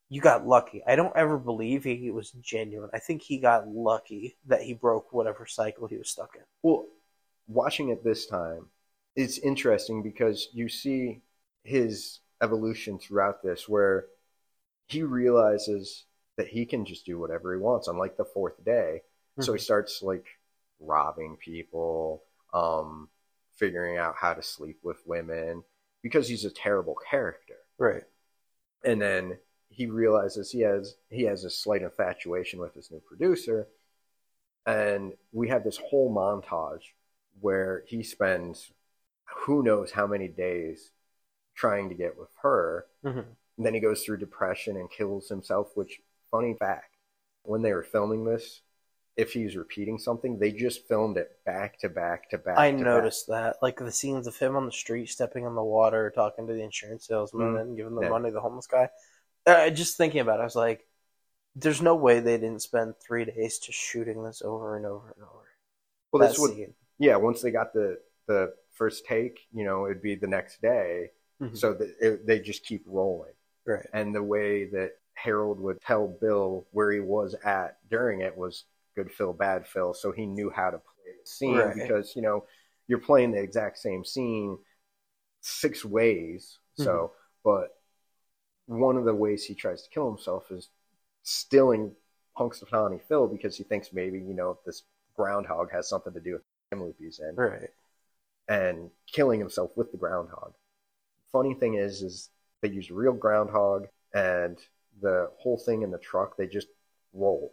you 0.09 0.21
got 0.21 0.47
lucky. 0.47 0.81
I 0.88 0.95
don't 0.95 1.15
ever 1.15 1.38
believe 1.38 1.83
he 1.83 2.09
was 2.09 2.31
genuine. 2.31 2.89
I 2.94 3.00
think 3.00 3.21
he 3.21 3.38
got 3.38 3.68
lucky 3.68 4.38
that 4.47 4.63
he 4.63 4.74
broke 4.74 5.13
whatever 5.13 5.45
cycle 5.45 5.88
he 5.88 5.97
was 5.97 6.09
stuck 6.09 6.31
in. 6.36 6.41
Well, 6.63 6.88
watching 7.47 7.89
it 7.89 8.03
this 8.03 8.25
time, 8.25 8.65
it's 9.15 9.38
interesting 9.38 10.01
because 10.01 10.50
you 10.51 10.68
see 10.68 11.21
his 11.63 12.19
evolution 12.41 12.97
throughout 12.97 13.44
this, 13.44 13.69
where 13.69 14.07
he 14.89 15.03
realizes 15.03 16.06
that 16.38 16.47
he 16.47 16.65
can 16.65 16.86
just 16.86 17.06
do 17.06 17.19
whatever 17.19 17.53
he 17.53 17.59
wants 17.59 17.88
on 17.88 17.97
like 17.97 18.18
the 18.18 18.25
fourth 18.25 18.63
day. 18.65 19.01
So 19.39 19.53
he 19.53 19.59
starts 19.59 20.01
like 20.03 20.25
robbing 20.80 21.38
people, 21.38 22.24
um, 22.53 23.09
figuring 23.56 23.97
out 23.97 24.15
how 24.18 24.33
to 24.33 24.44
sleep 24.44 24.80
with 24.83 24.97
women 25.06 25.63
because 26.01 26.27
he's 26.27 26.45
a 26.45 26.51
terrible 26.51 26.95
character. 27.09 27.57
right 27.77 28.03
and 28.83 29.01
then 29.01 29.38
he 29.69 29.86
realizes 29.88 30.51
he 30.51 30.62
has 30.62 30.95
he 31.09 31.24
has 31.24 31.44
a 31.44 31.50
slight 31.50 31.81
infatuation 31.81 32.59
with 32.59 32.74
his 32.74 32.91
new 32.91 33.00
producer 33.01 33.68
and 34.65 35.13
we 35.31 35.47
have 35.50 35.63
this 35.63 35.77
whole 35.77 36.13
montage 36.13 36.94
where 37.41 37.83
he 37.88 38.03
spends 38.03 38.71
who 39.45 39.63
knows 39.63 39.91
how 39.91 40.07
many 40.07 40.27
days 40.27 40.91
trying 41.56 41.89
to 41.89 41.95
get 41.95 42.18
with 42.18 42.30
her 42.41 42.86
hmm 43.03 43.38
and 43.59 43.65
then 43.67 43.75
he 43.75 43.81
goes 43.81 44.03
through 44.03 44.17
depression 44.17 44.77
and 44.77 44.89
kills 44.91 45.29
himself 45.29 45.69
which 45.75 46.01
funny 46.31 46.56
fact 46.56 46.95
when 47.44 47.61
they 47.61 47.73
were 47.73 47.83
filming 47.83 48.25
this 48.25 48.61
if 49.17 49.33
he's 49.33 49.56
repeating 49.57 50.00
something 50.00 50.39
they 50.39 50.51
just 50.51 50.88
filmed 50.88 51.17
it 51.17 51.39
back 51.45 51.77
to 51.79 51.89
back 51.89 52.29
to 52.31 52.38
back 52.39 52.57
I 52.57 52.71
to 52.77 52.85
back. 52.85 52.85
noticed 52.85 53.27
that, 53.27 53.57
like 53.61 53.77
the 53.77 53.91
scenes 53.91 54.27
of 54.27 54.38
him 54.38 54.56
on 54.56 54.65
the 54.65 54.71
street, 54.71 55.07
stepping 55.07 55.45
on 55.45 55.56
the 55.56 55.63
water, 55.63 56.09
talking 56.09 56.47
to 56.47 56.53
the 56.53 56.63
insurance 56.63 57.07
salesman, 57.07 57.56
Mhm. 57.56 57.61
and 57.61 57.77
giving 57.77 57.95
the 57.95 58.01
Yeah. 58.03 58.09
money 58.09 58.29
to 58.29 58.33
the 58.33 58.41
homeless 58.41 58.67
guy. 58.67 58.89
Uh, 59.45 59.69
just 59.71 59.97
thinking 59.97 60.21
about 60.21 60.39
it, 60.39 60.44
I 60.44 60.45
was 60.45 60.55
like, 60.55 60.88
"There's 61.55 61.81
no 61.81 61.95
way 61.95 62.19
they 62.21 62.38
didn't 62.38 62.62
spend 62.62 63.00
three 63.00 63.25
days 63.25 63.59
just 63.59 63.79
shooting 63.79 64.23
this 64.23 64.41
over 64.41 64.77
and 64.77 64.85
over 64.85 65.12
and 65.15 65.23
over." 65.25 65.47
well 66.12 66.21
that's 66.21 66.39
what 66.39 66.51
yeah 66.97 67.15
once 67.15 67.41
they 67.41 67.51
got 67.51 67.73
the 67.73 68.00
the 68.27 68.53
first 68.73 69.05
take 69.05 69.41
you 69.53 69.63
know 69.65 69.85
it'd 69.85 70.01
be 70.01 70.15
the 70.15 70.27
next 70.27 70.62
day 70.62 71.12
Mhm. 71.41 71.57
so 71.57 71.74
that 71.74 71.95
it, 72.01 72.25
they 72.25 72.39
just 72.39 72.63
keep 72.65 72.84
rolling 72.88 73.34
right? 73.69 73.85
and 73.93 74.13
the 74.13 74.23
way 74.23 74.65
that 74.65 74.91
harold 75.13 75.59
would 75.59 75.79
tell 75.81 76.07
bill 76.21 76.65
where 76.71 76.91
he 76.91 76.99
was 76.99 77.35
at 77.45 77.77
during 77.89 78.21
it 78.21 78.35
was 78.38 78.65
good 78.95 79.11
phil 79.11 79.33
bad 79.33 79.65
phil 79.67 79.93
so 79.93 80.11
he 80.11 80.25
knew 80.25 80.49
how 80.49 80.69
to 80.69 80.77
play 80.77 81.13
the 81.21 81.25
scene 81.29 81.57
Right. 81.57 81.75
because 81.75 82.15
you 82.15 82.21
know 82.21 82.45
you're 82.88 82.99
playing 82.99 83.31
the 83.31 83.39
exact 83.41 83.77
same 83.77 84.03
scene 84.03 84.57
six 85.41 85.85
ways 85.85 86.57
so 86.75 86.91
mm-hmm. 86.91 87.13
but 87.43 87.75
one 88.65 88.97
of 88.97 89.05
the 89.05 89.13
ways 89.15 89.43
he 89.45 89.55
tries 89.55 89.83
to 89.83 89.89
kill 89.89 90.07
himself 90.09 90.51
is 90.51 90.69
stealing 91.23 91.91
punxsutawney 92.38 93.01
phil 93.07 93.27
because 93.27 93.57
he 93.57 93.63
thinks 93.63 93.91
maybe 93.93 94.17
you 94.19 94.33
know 94.33 94.57
this 94.65 94.83
groundhog 95.15 95.71
has 95.71 95.88
something 95.89 96.13
to 96.13 96.19
do 96.21 96.33
with 96.33 96.41
the 96.71 96.77
loop 96.77 96.95
he's 96.99 97.19
in 97.19 97.35
Right. 97.35 97.69
and 98.47 98.89
killing 99.11 99.39
himself 99.39 99.71
with 99.75 99.91
the 99.91 99.97
groundhog. 99.97 100.53
Funny 101.31 101.53
thing 101.53 101.75
is, 101.75 102.01
is 102.01 102.29
they 102.62 102.70
used 102.70 102.92
real 102.92 103.13
groundhog, 103.13 103.88
and 104.13 104.60
the 105.01 105.30
whole 105.38 105.58
thing 105.58 105.82
in 105.82 105.92
the 105.92 105.98
truck 105.98 106.36
they 106.38 106.48
just 106.48 106.68
rolled, 107.13 107.51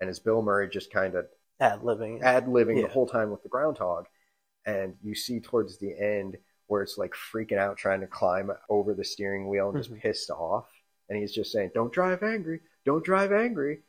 and 0.00 0.10
it's 0.10 0.18
Bill 0.18 0.42
Murray 0.42 0.68
just 0.68 0.92
kind 0.92 1.14
of 1.14 1.26
Ad 1.60 1.82
living. 1.82 2.20
ad 2.22 2.46
libbing 2.46 2.76
Yeah. 2.76 2.82
the 2.88 2.92
whole 2.92 3.06
time 3.06 3.30
with 3.30 3.42
the 3.42 3.48
groundhog, 3.48 4.06
and 4.66 4.96
you 5.02 5.14
see 5.14 5.40
towards 5.40 5.78
the 5.78 5.96
end 5.98 6.36
where 6.66 6.82
it's 6.82 6.98
like 6.98 7.12
freaking 7.12 7.58
out 7.58 7.76
trying 7.76 8.00
to 8.00 8.06
climb 8.06 8.50
over 8.68 8.94
the 8.94 9.04
steering 9.04 9.48
wheel 9.48 9.68
and 9.68 9.78
just 9.78 9.92
Mhm. 9.92 10.00
pissed 10.00 10.30
off, 10.30 10.68
and 11.08 11.18
he's 11.18 11.32
just 11.32 11.52
saying, 11.52 11.70
"Don't 11.74 11.92
drive 11.92 12.22
angry, 12.22 12.60
don't 12.84 13.04
drive 13.04 13.32
angry." 13.32 13.82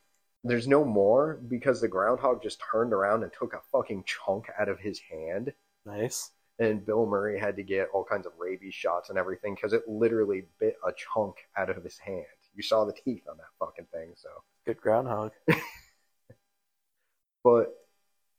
There's 0.44 0.68
no 0.68 0.86
more 0.86 1.36
because 1.48 1.82
the 1.82 1.88
groundhog 1.88 2.44
just 2.44 2.62
turned 2.62 2.94
around 2.94 3.24
and 3.24 3.34
took 3.34 3.54
a 3.54 3.62
fucking 3.72 4.04
chunk 4.04 4.48
out 4.58 4.70
of 4.70 4.80
his 4.80 5.00
hand 5.00 5.54
Nice. 5.86 6.32
And 6.60 6.86
Bill 6.86 7.06
Murray 7.06 7.40
had 7.40 7.56
to 7.58 7.64
get 7.64 7.90
all 7.94 8.04
kinds 8.04 8.26
of 8.26 8.34
rabies 8.38 8.74
shots 8.74 9.10
and 9.10 9.18
everything 9.18 9.56
because 9.56 9.74
it 9.74 9.88
literally 9.88 10.46
bit 10.60 10.78
a 10.88 10.92
chunk 10.94 11.36
out 11.58 11.70
of 11.70 11.84
his 11.84 11.98
hand. 11.98 12.26
You 12.56 12.64
saw 12.64 12.86
the 12.86 12.94
teeth 12.94 13.24
on 13.30 13.38
that 13.38 13.46
fucking 13.60 13.88
thing. 13.92 14.14
So, 14.16 14.30
Good 14.66 14.80
groundhog. 14.82 15.32
but 17.44 17.74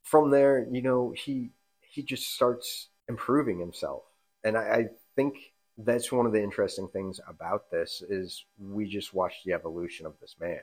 from 0.03 0.31
there, 0.31 0.67
you 0.71 0.83
know, 0.83 1.13
he 1.17 1.51
he 1.81 2.03
just 2.03 2.35
starts 2.35 2.89
improving 3.09 3.59
himself, 3.59 4.03
and 4.45 4.57
I, 4.57 4.61
I 4.61 4.85
think 5.15 5.37
that's 5.79 6.11
one 6.11 6.25
of 6.27 6.33
the 6.33 6.43
interesting 6.43 6.89
things 6.89 7.21
about 7.29 7.71
this 7.71 8.03
is 8.09 8.45
we 8.59 8.89
just 8.89 9.13
watched 9.13 9.45
the 9.45 9.53
evolution 9.53 10.07
of 10.07 10.15
this 10.21 10.37
man. 10.41 10.61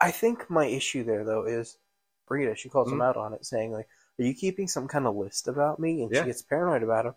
I 0.00 0.10
think 0.10 0.48
my 0.50 0.66
issue 0.66 1.04
there 1.04 1.24
though 1.24 1.44
is 1.44 1.78
Brita. 2.26 2.54
She 2.56 2.68
calls 2.68 2.90
him 2.90 2.98
Mhm. 2.98 3.04
out 3.04 3.16
on 3.16 3.32
it, 3.32 3.44
saying 3.46 3.72
like, 3.72 3.88
Are 4.18 4.24
you 4.24 4.34
keeping 4.34 4.66
some 4.68 4.88
kind 4.88 5.06
of 5.06 5.14
list 5.16 5.48
about 5.48 5.78
me? 5.78 6.02
And 6.02 6.12
Yeah. 6.12 6.22
she 6.22 6.26
gets 6.26 6.42
paranoid 6.42 6.82
about 6.82 7.06
him 7.06 7.14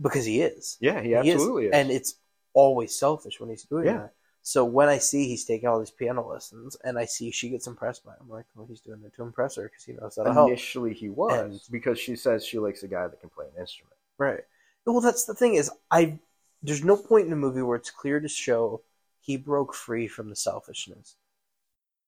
because 0.00 0.24
he 0.24 0.42
is. 0.42 0.76
Yeah, 0.80 1.00
he 1.00 1.08
He 1.08 1.14
absolutely 1.16 1.66
is. 1.66 1.72
And 1.72 1.90
it's 1.90 2.14
always 2.52 2.96
selfish 2.96 3.40
when 3.40 3.50
he's 3.50 3.64
doing 3.64 3.86
Yeah. 3.86 3.98
that. 3.98 4.14
So 4.42 4.64
when 4.64 4.88
I 4.88 4.98
see 4.98 5.26
he's 5.26 5.44
taking 5.44 5.68
all 5.68 5.80
these 5.80 5.90
piano 5.90 6.26
lessons 6.26 6.76
and 6.84 6.96
I 6.98 7.04
see 7.04 7.32
she 7.32 7.48
gets 7.48 7.66
impressed 7.66 8.04
by 8.04 8.12
him, 8.12 8.18
I'm 8.22 8.28
like, 8.30 8.46
well, 8.54 8.66
he's 8.66 8.80
doing 8.80 9.02
it 9.04 9.12
to 9.16 9.22
impress 9.22 9.56
her 9.56 9.64
because 9.64 9.82
he 9.82 9.92
knows 9.94 10.14
help. 10.14 10.48
Initially, 10.48 10.94
he 10.94 11.08
was 11.08 11.32
And- 11.32 11.60
because 11.72 11.98
she 11.98 12.14
says 12.14 12.44
she 12.46 12.58
likes 12.60 12.84
a 12.84 12.88
guy 12.88 13.08
that 13.08 13.20
can 13.20 13.28
play 13.30 13.46
an 13.52 13.60
instrument. 13.60 13.96
Right. 14.18 14.44
Well, 14.84 15.00
that's 15.00 15.24
the 15.24 15.34
thing 15.34 15.54
is, 15.54 15.70
I 15.90 16.20
there's 16.62 16.84
no 16.84 16.96
point 16.96 17.24
in 17.24 17.30
the 17.30 17.36
movie 17.36 17.60
where 17.62 17.76
it's 17.76 17.90
clear 17.90 18.18
to 18.20 18.28
show 18.28 18.82
he 19.20 19.36
broke 19.36 19.74
free 19.74 20.06
from 20.06 20.30
the 20.30 20.36
selfishness, 20.36 21.16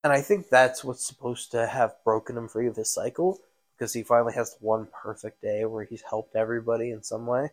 and 0.03 0.11
I 0.13 0.21
think 0.21 0.47
that's 0.49 0.83
what's 0.83 1.05
supposed 1.05 1.51
to 1.51 1.67
have 1.67 1.95
broken 2.05 2.37
him 2.37 2.47
free 2.47 2.67
of 2.67 2.75
his 2.77 2.89
cycle 2.89 3.39
because 3.79 3.93
he 3.93 4.03
finally 4.03 4.33
has 4.33 4.57
one 4.59 4.87
perfect 4.91 5.41
day 5.41 5.63
where 5.63 5.85
he's 5.85 6.01
helped 6.01 6.35
everybody 6.35 6.91
in 6.91 7.01
some 7.01 7.25
way. 7.25 7.49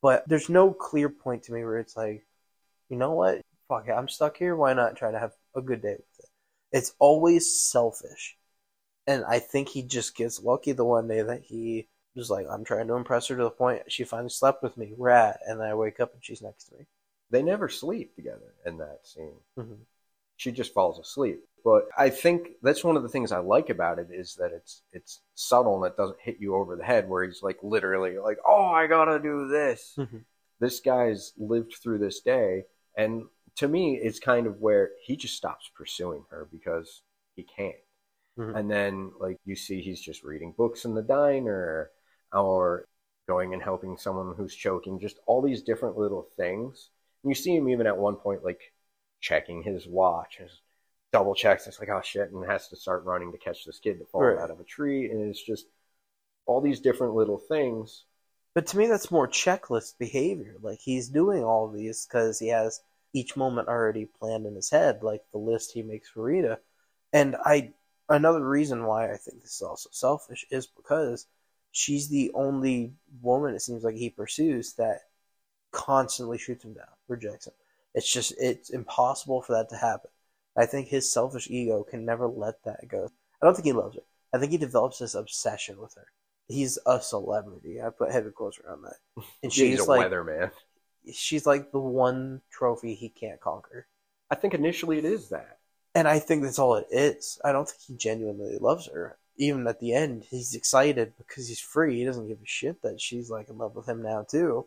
But 0.00 0.22
there's 0.28 0.48
no 0.48 0.72
clear 0.72 1.08
point 1.08 1.42
to 1.44 1.52
me 1.52 1.64
where 1.64 1.78
it's 1.78 1.96
like, 1.96 2.24
you 2.88 2.96
know 2.96 3.12
what, 3.12 3.40
fuck 3.68 3.88
it, 3.88 3.92
I'm 3.92 4.08
stuck 4.08 4.36
here. 4.36 4.54
Why 4.54 4.72
not 4.72 4.96
try 4.96 5.10
to 5.10 5.18
have 5.18 5.32
a 5.56 5.60
good 5.60 5.82
day 5.82 5.96
with 5.96 6.20
it? 6.20 6.28
It's 6.70 6.94
always 6.98 7.60
selfish, 7.60 8.36
and 9.06 9.24
I 9.24 9.38
think 9.38 9.68
he 9.68 9.82
just 9.82 10.16
gets 10.16 10.42
lucky 10.42 10.72
the 10.72 10.84
one 10.84 11.08
day 11.08 11.22
that 11.22 11.42
he 11.42 11.88
was 12.14 12.30
like, 12.30 12.46
I'm 12.48 12.64
trying 12.64 12.86
to 12.88 12.94
impress 12.94 13.28
her 13.28 13.36
to 13.36 13.42
the 13.42 13.50
point 13.50 13.90
she 13.90 14.04
finally 14.04 14.30
slept 14.30 14.62
with 14.62 14.76
me, 14.76 14.92
rat, 14.96 15.40
and 15.46 15.60
then 15.60 15.66
I 15.66 15.74
wake 15.74 16.00
up 16.00 16.14
and 16.14 16.24
she's 16.24 16.42
next 16.42 16.64
to 16.64 16.76
me. 16.76 16.86
They 17.30 17.42
never 17.42 17.68
sleep 17.68 18.14
together 18.14 18.54
in 18.64 18.78
that 18.78 19.00
scene. 19.04 19.34
Mhm. 19.58 19.78
She 20.36 20.52
just 20.52 20.74
falls 20.74 20.98
asleep. 20.98 21.44
But 21.64 21.84
I 21.96 22.10
think 22.10 22.50
that's 22.62 22.84
one 22.84 22.96
of 22.96 23.02
the 23.02 23.08
things 23.08 23.32
I 23.32 23.38
like 23.38 23.70
about 23.70 23.98
it 23.98 24.08
is 24.10 24.34
that 24.36 24.52
it's 24.52 24.82
it's 24.92 25.20
subtle 25.34 25.82
and 25.82 25.90
it 25.92 25.96
doesn't 25.96 26.20
hit 26.20 26.36
you 26.38 26.54
over 26.56 26.76
the 26.76 26.84
head 26.84 27.08
where 27.08 27.24
he's 27.24 27.42
like 27.42 27.58
literally 27.62 28.18
like, 28.18 28.38
Oh, 28.46 28.66
I 28.66 28.86
gotta 28.86 29.18
do 29.18 29.48
this. 29.48 29.94
Mhm. 29.98 30.24
This 30.60 30.80
guy's 30.80 31.32
lived 31.38 31.74
through 31.82 31.98
this 31.98 32.20
day 32.20 32.64
and 32.96 33.24
to 33.56 33.68
me 33.68 33.96
it's 33.96 34.18
kind 34.20 34.46
of 34.46 34.60
where 34.60 34.90
he 35.04 35.16
just 35.16 35.36
stops 35.36 35.70
pursuing 35.74 36.24
her 36.30 36.48
because 36.52 37.02
he 37.34 37.42
can't. 37.44 37.76
Mhm. 38.38 38.58
And 38.58 38.70
then 38.70 39.12
like 39.18 39.38
you 39.44 39.56
see 39.56 39.80
he's 39.80 40.00
just 40.00 40.22
reading 40.24 40.52
books 40.52 40.84
in 40.84 40.94
the 40.94 41.02
diner 41.02 41.90
or 42.32 42.86
going 43.26 43.54
and 43.54 43.62
helping 43.62 43.96
someone 43.96 44.34
who's 44.36 44.54
choking, 44.54 44.98
just 45.00 45.18
all 45.26 45.40
these 45.40 45.62
different 45.62 45.96
little 45.96 46.22
things. 46.36 46.90
And 47.22 47.30
you 47.30 47.34
see 47.34 47.56
him 47.56 47.68
even 47.68 47.86
at 47.86 47.96
one 47.96 48.16
point 48.16 48.44
like 48.44 48.60
checking 49.20 49.62
his 49.62 49.86
watch 49.86 50.38
and 50.40 50.50
double 51.14 51.34
checks. 51.36 51.68
It's 51.68 51.78
like, 51.78 51.90
oh 51.90 52.00
shit, 52.02 52.32
and 52.32 52.44
has 52.50 52.66
to 52.68 52.76
start 52.76 53.04
running 53.04 53.30
to 53.30 53.38
catch 53.38 53.64
this 53.64 53.78
kid 53.78 54.00
that 54.00 54.10
falls 54.10 54.24
Right. 54.24 54.38
out 54.38 54.50
of 54.50 54.58
a 54.58 54.64
tree. 54.64 55.08
And 55.08 55.30
it's 55.30 55.40
just 55.40 55.66
all 56.44 56.60
these 56.60 56.80
different 56.80 57.14
little 57.14 57.38
things. 57.38 58.04
But 58.52 58.66
to 58.68 58.76
me, 58.76 58.88
that's 58.88 59.12
more 59.12 59.28
checklist 59.28 59.96
behavior. 59.96 60.56
Like 60.60 60.80
he's 60.80 61.08
doing 61.08 61.44
all 61.44 61.68
these 61.68 62.04
because 62.04 62.40
he 62.40 62.48
has 62.48 62.80
each 63.12 63.36
moment 63.36 63.68
already 63.68 64.06
planned 64.06 64.44
in 64.44 64.56
his 64.56 64.70
head, 64.70 65.04
like 65.04 65.22
the 65.30 65.38
list 65.38 65.70
he 65.70 65.82
makes 65.82 66.08
for 66.08 66.24
Rita. 66.24 66.58
And 67.12 67.36
I, 67.44 67.74
another 68.08 68.44
reason 68.44 68.84
why 68.84 69.12
I 69.12 69.16
think 69.16 69.40
this 69.40 69.54
is 69.54 69.62
also 69.62 69.90
selfish 69.92 70.44
is 70.50 70.66
because 70.66 71.28
she's 71.70 72.08
the 72.08 72.32
only 72.34 72.92
woman 73.22 73.54
it 73.54 73.62
seems 73.62 73.84
like 73.84 73.94
he 73.94 74.10
pursues 74.10 74.72
that 74.74 75.02
constantly 75.70 76.38
shoots 76.38 76.64
him 76.64 76.74
down, 76.74 76.86
rejects 77.06 77.46
him. 77.46 77.54
It's 77.94 78.12
just 78.12 78.34
it's 78.36 78.70
impossible 78.70 79.42
for 79.42 79.52
that 79.52 79.68
to 79.70 79.76
happen. 79.76 80.10
I 80.56 80.66
think 80.66 80.88
his 80.88 81.12
selfish 81.12 81.50
ego 81.50 81.82
can 81.82 82.04
never 82.04 82.26
let 82.26 82.62
that 82.64 82.88
go. 82.88 83.10
I 83.42 83.46
don't 83.46 83.54
think 83.54 83.66
he 83.66 83.72
loves 83.72 83.96
her. 83.96 84.02
I 84.32 84.38
think 84.38 84.52
he 84.52 84.58
develops 84.58 84.98
this 84.98 85.14
obsession 85.14 85.80
with 85.80 85.94
her. 85.94 86.06
He's 86.48 86.78
a 86.86 87.00
celebrity. 87.00 87.80
I 87.80 87.90
put 87.90 88.12
heavy 88.12 88.30
quotes 88.30 88.58
around 88.60 88.82
that. 88.82 89.24
And 89.42 89.52
she's 89.52 89.78
he's 89.78 89.80
a 89.80 89.84
like 89.84 90.10
weatherman. 90.10 90.50
she's 91.12 91.46
like 91.46 91.72
the 91.72 91.78
one 91.78 92.42
trophy 92.50 92.94
he 92.94 93.08
can't 93.08 93.40
conquer. 93.40 93.86
I 94.30 94.34
think 94.34 94.54
initially 94.54 94.98
it 94.98 95.04
is 95.04 95.30
that. 95.30 95.58
And 95.94 96.08
I 96.08 96.18
think 96.18 96.42
that's 96.42 96.58
all 96.58 96.74
it 96.74 96.86
is. 96.90 97.38
I 97.44 97.52
don't 97.52 97.68
think 97.68 97.80
he 97.86 97.96
genuinely 97.96 98.58
loves 98.60 98.88
her. 98.92 99.16
Even 99.36 99.66
at 99.66 99.80
the 99.80 99.94
end, 99.94 100.24
he's 100.28 100.54
excited 100.54 101.12
because 101.18 101.48
he's 101.48 101.60
free. 101.60 101.98
He 101.98 102.04
doesn't 102.04 102.28
give 102.28 102.38
a 102.38 102.46
shit 102.46 102.82
that 102.82 103.00
she's 103.00 103.30
like 103.30 103.48
in 103.48 103.58
love 103.58 103.74
with 103.74 103.88
him 103.88 104.02
now 104.02 104.24
too. 104.28 104.66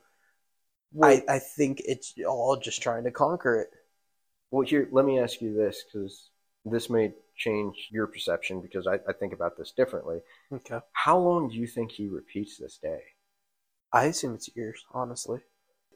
I, 1.02 1.24
I 1.28 1.40
think 1.40 1.82
it's 1.86 2.14
all 2.28 2.58
just 2.58 2.82
trying 2.82 3.04
to 3.04 3.12
conquer 3.12 3.62
it. 3.62 3.70
Well, 4.52 4.66
here, 4.66 4.88
let 4.92 5.06
me 5.06 5.20
ask 5.20 5.42
you 5.42 5.54
this 5.54 5.84
because 5.84 6.30
this 6.66 6.90
may 6.90 7.14
change 7.36 7.90
your 7.92 8.08
perception 8.08 8.62
because 8.62 8.88
I, 8.88 8.96
I 9.08 9.14
think 9.14 9.34
about 9.34 9.58
this 9.58 9.72
differently. 9.72 10.20
Okay. 10.52 10.80
How 10.94 11.18
long 11.18 11.50
do 11.50 11.56
you 11.56 11.68
think 11.68 11.92
he 11.92 12.08
repeats 12.08 12.58
this 12.58 12.78
day? 12.78 13.00
I 13.94 14.06
assume 14.06 14.36
it's 14.36 14.56
years, 14.56 14.84
honestly. 14.92 15.40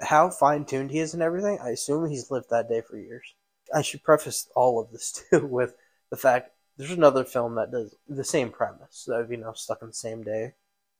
How 0.01 0.29
fine 0.29 0.65
tuned 0.65 0.91
he 0.91 0.99
is 0.99 1.13
and 1.13 1.21
everything, 1.23 1.59
I 1.61 1.69
assume 1.69 2.09
he's 2.09 2.31
lived 2.31 2.49
that 2.49 2.69
day 2.69 2.81
for 2.81 2.97
years. 2.97 3.25
I 3.73 3.81
should 3.81 4.03
preface 4.03 4.49
all 4.55 4.79
of 4.79 4.91
this 4.91 5.23
too 5.29 5.45
with 5.45 5.75
the 6.09 6.17
fact 6.17 6.51
there's 6.77 6.91
another 6.91 7.23
film 7.23 7.55
that 7.55 7.71
does 7.71 7.93
the 8.07 8.23
same 8.23 8.49
premise 8.49 9.07
of, 9.07 9.31
you 9.31 9.37
know, 9.37 9.53
stuck 9.53 9.81
in 9.81 9.89
the 9.89 9.93
same 9.93 10.23
day 10.23 10.53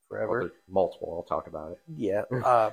forever. 0.10 0.40
there's 0.42 0.52
multiple. 0.70 1.14
I'll 1.16 1.38
talk 1.38 1.48
about 1.48 1.72
it. 1.72 1.80
Yeah. 1.96 2.24
Uh, 2.46 2.72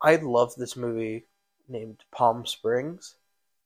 I 0.00 0.16
love 0.16 0.54
this 0.56 0.76
movie 0.76 1.26
named 1.68 1.98
Palm 2.12 2.46
Springs. 2.46 3.16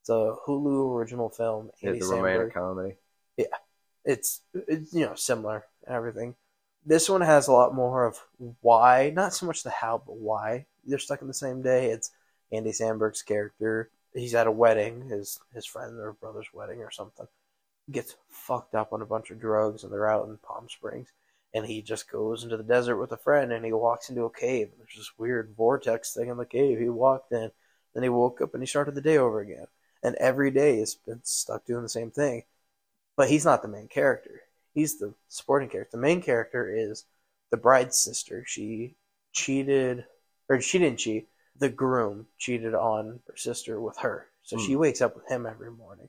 It's 0.03 0.09
a 0.09 0.35
Hulu 0.49 0.97
original 0.97 1.31
film. 1.31 1.71
Andy 1.81 1.99
It's 1.99 2.11
a 2.11 2.17
romantic 2.17 2.49
Samberg. 2.49 2.55
comedy. 2.55 2.95
It's, 4.05 4.43
it's 4.53 4.93
you 4.93 5.07
know 5.07 5.15
similar 5.15 5.65
and 5.87 5.95
everything. 5.95 6.35
This 6.85 7.09
one 7.09 7.21
has 7.21 7.47
a 7.47 7.53
lot 7.53 7.73
more 7.73 8.05
of 8.05 8.19
why, 8.63 9.13
not 9.15 9.33
so 9.33 9.47
much 9.47 9.63
the 9.63 9.71
how, 9.71 10.03
but 10.05 10.17
why 10.17 10.67
they're 10.85 10.99
stuck 10.99 11.23
in 11.23 11.29
the 11.29 11.35
same 11.35 11.63
day. 11.63 11.91
It's 11.91 12.11
Andy 12.51 12.73
Samberg's 12.73 13.23
character. 13.23 13.91
He's 14.13 14.35
at 14.35 14.49
a 14.49 14.51
wedding, 14.51 15.09
his 15.09 15.39
his 15.55 15.67
friend 15.67 15.97
or 16.01 16.15
brother's 16.15 16.53
wedding 16.53 16.81
or 16.81 16.91
something. 16.91 17.29
Gets 17.93 18.17
fucked 18.29 18.75
up 18.75 18.93
on 18.93 19.03
a 19.03 19.07
bunch 19.07 19.31
of 19.31 19.41
drugs, 19.41 19.85
and 19.85 19.93
they're 19.93 20.11
out 20.11 20.27
in 20.27 20.37
Palm 20.39 20.67
Springs. 20.69 21.13
And 21.55 21.65
he 21.65 21.81
just 21.81 22.11
goes 22.11 22.43
into 22.43 22.57
the 22.57 22.65
desert 22.65 22.97
with 22.97 23.13
a 23.13 23.17
friend, 23.17 23.53
and 23.53 23.65
he 23.65 23.73
walks 23.73 24.11
into 24.11 24.25
a 24.25 24.31
cave. 24.31 24.71
And 24.73 24.81
there's 24.81 24.97
this 24.97 25.13
weird 25.17 25.55
vortex 25.57 26.13
thing 26.13 26.29
in 26.29 26.39
the 26.39 26.45
cave. 26.45 26.81
He 26.81 26.89
walked 26.89 27.31
in, 27.31 27.53
then 27.95 28.03
he 28.03 28.09
woke 28.09 28.41
up, 28.41 28.53
and 28.53 28.63
he 28.65 28.67
started 28.67 28.97
the 28.97 29.01
day 29.01 29.17
over 29.17 29.39
again. 29.39 29.67
And 30.03 30.17
every 30.17 30.51
day 30.51 30.79
he's 30.79 30.95
been 30.95 31.21
stuck 31.25 31.65
doing 31.65 31.83
the 31.83 31.89
same 31.89 32.11
thing. 32.11 32.45
But 33.17 33.31
he's 33.31 33.45
not 33.45 33.63
the 33.63 33.69
main 33.69 33.89
character 33.89 34.43
he's 34.75 34.99
the 34.99 35.15
supporting 35.29 35.69
character. 35.69 35.97
The 35.97 36.03
main 36.03 36.23
character 36.23 36.69
is 36.75 37.05
the 37.51 37.57
bride's 37.57 37.99
sister. 37.99 38.45
She 38.47 38.97
cheated, 39.33 40.07
or 40.49 40.61
she 40.61 40.79
didn't 40.79 40.99
cheat. 40.99 41.29
The 41.59 41.69
groom 41.69 42.27
cheated 42.39 42.75
on 42.75 43.21
her 43.27 43.37
sister 43.37 43.81
with 43.81 43.99
her. 43.99 44.29
So 44.43 44.57
she 44.57 44.73
Hmm. 44.73 44.79
wakes 44.79 45.01
up 45.03 45.15
with 45.15 45.29
him 45.29 45.47
every 45.47 45.71
morning. 45.71 46.09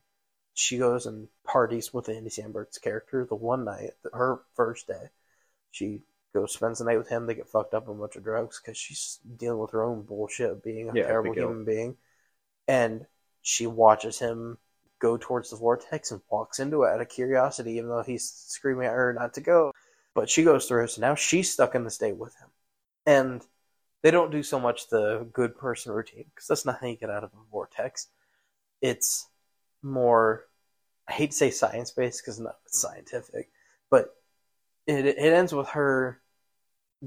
She 0.54 0.78
goes 0.78 1.06
and 1.06 1.28
parties 1.44 1.94
with 1.94 2.10
Andy 2.10 2.30
Samberg's 2.30 2.78
character 2.78 3.26
the 3.26 3.36
one 3.36 3.66
night, 3.66 3.92
her 4.14 4.40
first 4.56 4.88
day. 4.88 5.10
She 5.72 6.04
goes, 6.34 6.54
spends 6.54 6.80
the 6.80 6.86
night 6.86 6.98
with 6.98 7.10
him. 7.10 7.26
They 7.26 7.36
get 7.36 7.50
fucked 7.50 7.74
up 7.74 7.90
on 7.90 7.96
a 7.98 8.00
bunch 8.00 8.16
of 8.16 8.24
drugs 8.24 8.60
because 8.60 8.78
she's 8.78 9.20
dealing 9.38 9.60
with 9.60 9.72
her 9.72 9.84
own 9.84 10.04
bullshit 10.04 10.52
of 10.52 10.64
being 10.64 10.90
a 10.90 10.94
Yeah, 10.94 11.04
terrible 11.04 11.34
human 11.34 11.66
being. 11.66 11.98
And 12.68 13.06
she 13.44 13.68
watches 13.68 14.18
him 14.18 14.58
go 15.00 15.18
towards 15.18 15.50
the 15.50 15.58
vortex 15.58 16.12
and 16.12 16.22
walks 16.32 16.60
into 16.60 16.84
it 16.84 16.94
out 16.94 17.02
of 17.02 17.10
curiosity, 17.10 17.74
even 17.74 17.90
though 17.90 18.02
he's 18.02 18.30
screaming 18.48 18.88
at 18.88 18.94
her 18.94 19.14
not 19.14 19.34
to 19.36 19.42
go. 19.42 19.72
But 20.16 20.30
she 20.30 20.44
goes 20.44 20.66
through, 20.66 20.88
so 20.88 21.02
now 21.02 21.14
she's 21.14 21.52
stuck 21.52 21.76
in 21.76 21.84
the 21.84 21.92
state 21.92 22.18
with 22.18 22.34
him. 22.38 22.50
And 23.06 23.46
they 24.02 24.12
don't 24.12 24.32
do 24.32 24.44
so 24.44 24.60
much 24.60 24.88
the 24.88 25.28
good 25.34 25.58
person 25.58 25.92
routine, 25.92 26.26
because 26.34 26.48
that's 26.48 26.66
not 26.66 26.80
how 26.80 26.88
you 26.88 26.96
get 26.96 27.10
out 27.10 27.24
of 27.24 27.32
a 27.34 27.52
vortex. 27.52 28.08
It's 28.82 29.28
more, 29.82 30.46
I 31.08 31.14
hate 31.14 31.32
to 31.32 31.38
say 31.38 31.52
science 31.52 31.92
based, 31.92 32.22
because 32.22 32.40
of 32.40 32.48
it's 32.66 32.80
scientific, 32.80 33.50
but 33.90 34.16
it, 34.88 35.06
it 35.06 35.18
ends 35.18 35.54
with 35.54 35.68
her 35.70 36.22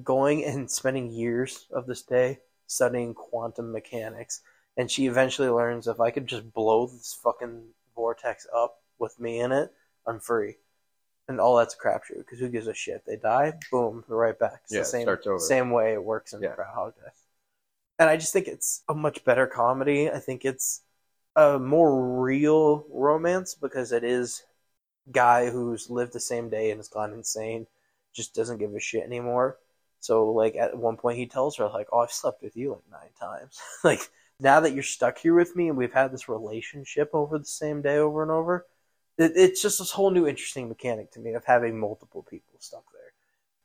going 0.03 0.45
and 0.45 0.71
spending 0.71 1.11
years 1.11 1.67
of 1.71 1.87
this 1.87 2.03
day 2.03 2.41
studying 2.67 3.15
quantum 3.15 3.73
mechanics 3.73 4.43
and 4.77 4.91
she 4.91 5.07
eventually 5.07 5.49
learns 5.49 5.87
if 5.87 6.01
I 6.01 6.11
could 6.11 6.27
just 6.27 6.53
blow 6.53 6.87
this 6.87 7.19
fucking 7.23 7.63
vortex 7.95 8.47
up 8.55 8.83
with 8.99 9.19
me 9.21 9.41
in 9.41 9.53
it, 9.53 9.73
I'm 10.07 10.21
free. 10.21 10.57
And 11.29 11.41
all 11.41 11.57
that's 11.57 11.75
a 11.75 11.79
crapshoot 11.79 12.19
because 12.19 12.39
who 12.39 12.49
gives 12.49 12.69
a 12.69 12.75
shit? 12.75 13.05
They 13.07 13.17
die, 13.17 13.55
boom, 13.73 14.05
they're 14.09 14.17
right 14.17 14.39
back. 14.39 14.61
It's 14.65 14.73
Yeah, 14.73 14.81
the 14.81 14.85
it 14.85 14.87
same 14.87 15.03
starts 15.03 15.27
over. 15.27 15.41
same 15.41 15.71
way 15.71 15.93
it 15.95 16.05
works 16.05 16.33
in 16.33 16.43
Yeah. 16.43 16.55
Groundhog 16.55 16.95
Day. 16.97 17.11
And 17.99 18.09
I 18.11 18.17
just 18.17 18.33
think 18.33 18.47
it's 18.49 18.83
a 18.89 18.95
much 18.95 19.25
better 19.25 19.47
comedy. 19.47 20.11
I 20.11 20.19
think 20.19 20.45
it's 20.45 20.83
a 21.37 21.59
more 21.59 22.23
real 22.23 22.87
romance 22.91 23.55
because 23.55 23.93
it 23.93 24.05
is 24.05 24.43
guy 25.13 25.51
who's 25.51 25.91
lived 25.91 26.13
the 26.13 26.21
same 26.21 26.49
day 26.51 26.71
and 26.71 26.79
has 26.79 26.89
gone 26.89 27.13
insane, 27.13 27.67
just 28.15 28.35
doesn't 28.35 28.59
give 28.59 28.75
a 28.75 28.81
shit 28.81 29.05
anymore. 29.05 29.59
So 30.01 30.31
like 30.31 30.57
at 30.57 30.77
one 30.77 30.97
point 30.97 31.19
he 31.19 31.27
tells 31.27 31.57
her 31.57 31.69
like, 31.69 31.89
"Oh, 31.93 32.01
I've 32.01 32.13
slept 32.13 32.43
with 32.43 32.57
you 32.57 32.73
like 32.73 32.91
nine 33.03 33.11
times." 33.19 33.61
like 33.85 34.11
now 34.41 34.61
that 34.61 34.75
you're 34.75 34.83
stuck 34.83 35.19
here 35.19 35.35
with 35.35 35.57
me 35.57 35.69
and 35.69 35.77
we've 35.77 35.93
had 35.93 36.13
this 36.13 36.29
relationship 36.29 37.11
over 37.13 37.39
the 37.39 37.45
same 37.45 37.83
day 37.83 37.97
over 37.97 38.23
and 38.23 38.31
over, 38.31 38.67
it, 39.19 39.33
it's 39.35 39.63
just 39.63 39.79
this 39.79 39.91
whole 39.91 40.11
new 40.11 40.27
interesting 40.27 40.69
mechanic 40.69 41.11
to 41.13 41.21
me 41.21 41.35
of 41.35 41.45
having 41.45 41.79
multiple 41.79 42.27
people 42.29 42.55
stuck 42.59 42.85
there. 42.93 43.13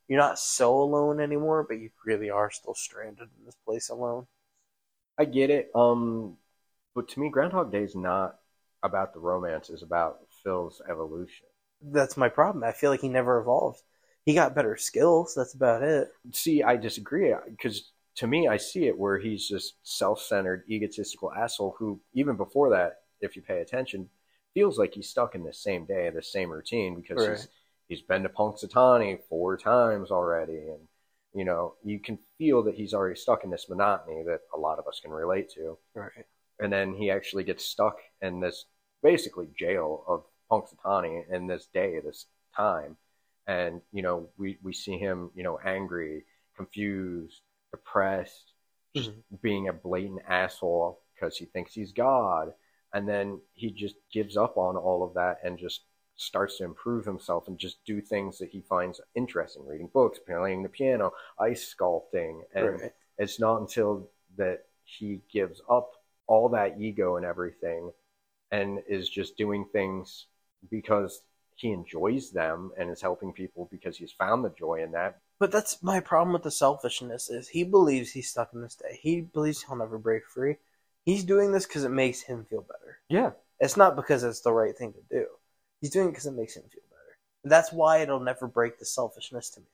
you're 0.08 0.20
not 0.20 0.40
so 0.40 0.82
alone 0.82 1.20
anymore, 1.20 1.66
but 1.68 1.80
you 1.80 1.90
really 2.06 2.30
are 2.30 2.51
still 2.51 2.75
stranded 2.75 3.30
in 3.38 3.46
this 3.46 3.58
place 3.66 3.90
alone. 3.90 4.28
I 5.18 5.25
get 5.25 5.50
it. 5.50 5.72
Um, 5.75 6.38
but 6.96 7.10
to 7.10 7.20
me, 7.20 7.30
Groundhog 7.30 7.72
Day 7.72 7.84
is 7.84 7.96
not 7.96 8.40
about 8.84 9.13
the 9.13 9.20
romance. 9.20 9.70
It's 9.70 9.84
about 9.84 10.20
Phil's 10.44 10.82
evolution. 10.90 11.46
That's 11.82 12.18
my 12.18 12.30
problem. 12.30 12.63
I 12.63 12.72
feel 12.72 12.92
like 12.92 13.01
he 13.01 13.10
never 13.10 13.40
evolved. 13.40 13.82
He 14.25 14.34
got 14.34 14.56
better 14.56 14.78
skills. 14.78 15.34
That's 15.36 15.54
about 15.54 15.84
it. 15.84 16.12
See, 16.32 16.63
I 16.63 16.78
disagree 16.78 17.34
because 17.50 17.91
to 18.15 18.27
me, 18.27 18.48
I 18.48 18.58
see 18.58 18.88
it 18.88 18.98
where 18.98 19.18
he's 19.18 19.48
just 19.48 19.75
self-centered, 19.84 20.63
egotistical 20.70 21.32
asshole 21.34 21.75
who, 21.77 22.00
even 22.13 22.36
before 22.38 22.70
that, 22.72 23.01
if 23.22 23.36
you 23.36 23.41
pay 23.41 23.62
attention, 23.62 24.10
feels 24.53 24.77
like 24.77 24.94
he's 24.94 25.10
stuck 25.10 25.36
in 25.36 25.44
the 25.44 25.53
same 25.53 25.86
day, 25.86 26.10
the 26.10 26.22
same 26.22 26.50
routine 26.50 26.96
because 26.96 27.18
Right. 27.18 27.30
he's 27.30 27.48
he's 27.88 28.01
been 28.01 28.24
to 28.24 28.30
Punxsutawney 28.30 29.20
four 29.30 29.58
times 29.58 30.12
already, 30.12 30.58
and 30.58 30.88
you 31.34 31.46
know 31.46 31.75
you 31.84 32.00
can 32.00 32.18
feel 32.38 32.63
that 32.63 32.75
he's 32.75 32.94
already 32.94 33.15
stuck 33.15 33.44
in 33.44 33.50
this 33.50 33.70
monotony 33.70 34.24
that 34.24 34.41
a 34.56 34.60
lot 34.60 34.80
of 34.80 34.88
us 34.88 35.00
can 35.01 35.12
relate 35.12 35.50
to. 35.51 35.77
Right. 35.96 36.25
And 36.60 36.72
then 36.72 36.94
he 36.94 37.10
actually 37.12 37.44
gets 37.44 37.65
stuck 37.65 37.98
in 38.22 38.39
this 38.39 38.65
basically 39.03 39.48
jail 39.58 40.03
of 40.08 40.25
Punxsutawney 40.51 41.30
in 41.32 41.48
this 41.48 41.68
day, 41.74 42.00
this 42.00 42.25
time, 42.56 42.98
and 43.48 43.82
you 43.91 44.01
know 44.01 44.30
we 44.38 44.58
we 44.63 44.74
see 44.74 44.98
him, 44.98 45.32
you 45.36 45.44
know, 45.44 45.60
angry, 45.65 46.25
confused, 46.58 47.41
depressed, 47.72 48.54
just 48.96 49.12
mm-hmm. 49.12 49.36
being 49.42 49.68
a 49.68 49.74
blatant 49.74 50.22
asshole 50.28 51.01
because 51.13 51.38
he 51.38 51.46
thinks 51.46 51.74
he's 51.74 51.92
God. 51.92 52.54
And 52.94 53.08
then 53.08 53.40
he 53.54 53.72
just 53.72 53.96
gives 54.12 54.36
up 54.36 54.58
on 54.58 54.75
all 54.75 55.04
of 55.04 55.13
that 55.13 55.38
and 55.44 55.58
just 55.58 55.82
starts 56.16 56.58
to 56.58 56.66
improve 56.66 57.06
himself 57.06 57.48
and 57.48 57.58
just 57.58 57.84
do 57.86 58.01
things 58.01 58.38
that 58.38 58.50
he 58.50 58.62
finds 58.62 59.01
interesting 59.16 59.66
reading 59.66 59.90
books, 59.94 60.20
playing 60.20 60.62
the 60.62 60.70
piano, 60.70 61.12
ice 61.40 61.74
sculpting. 61.74 62.42
And 62.54 62.82
Right. 62.82 62.94
it's 63.18 63.40
not 63.40 63.62
until 63.62 64.10
that 64.38 64.66
he 64.84 65.22
gives 65.32 65.62
up 65.70 65.94
all 66.28 66.50
that 66.50 66.80
ego 66.80 67.16
and 67.16 67.25
everything 67.25 67.92
and 68.51 68.84
is 68.88 69.10
just 69.10 69.38
doing 69.38 69.66
things 69.66 70.28
because 70.70 71.24
he 71.56 71.72
enjoys 71.72 72.32
them 72.32 72.72
and 72.78 72.90
is 72.90 73.01
helping 73.01 73.32
people 73.34 73.68
because 73.72 73.98
he's 73.98 74.12
found 74.12 74.44
the 74.44 74.50
joy 74.50 74.84
in 74.84 74.92
that. 74.92 75.21
But 75.42 75.52
that's 75.52 75.82
my 75.82 76.00
problem 76.00 76.34
with 76.34 76.44
the 76.44 76.52
selfishness 76.52 77.32
is 77.32 77.48
he 77.48 77.64
believes 77.64 78.12
he's 78.12 78.30
stuck 78.30 78.54
in 78.54 78.62
this 78.62 78.76
day. 78.76 79.00
He 79.02 79.22
believes 79.22 79.64
he'll 79.64 79.76
never 79.76 79.98
break 79.98 80.28
free. 80.28 80.58
He's 81.04 81.24
doing 81.24 81.52
this 81.52 81.66
because 81.66 81.84
it 81.84 81.90
makes 81.90 82.22
him 82.22 82.46
feel 82.48 82.62
better. 82.62 83.00
Yeah. 83.10 83.32
It's 83.60 83.76
not 83.76 83.96
because 83.96 84.24
it's 84.24 84.42
the 84.42 84.54
right 84.54 84.78
thing 84.78 84.94
to 84.94 85.00
do. 85.10 85.26
He's 85.80 85.90
doing 85.90 86.10
it 86.10 86.12
because 86.12 86.28
it 86.28 86.36
makes 86.36 86.56
him 86.56 86.62
feel 86.72 86.84
better. 86.92 87.18
And 87.44 87.52
that's 87.52 87.74
why 87.74 87.98
it'll 88.04 88.20
never 88.20 88.46
break 88.46 88.78
the 88.78 88.86
selfishness 88.86 89.50
to 89.56 89.62
me. 89.62 89.66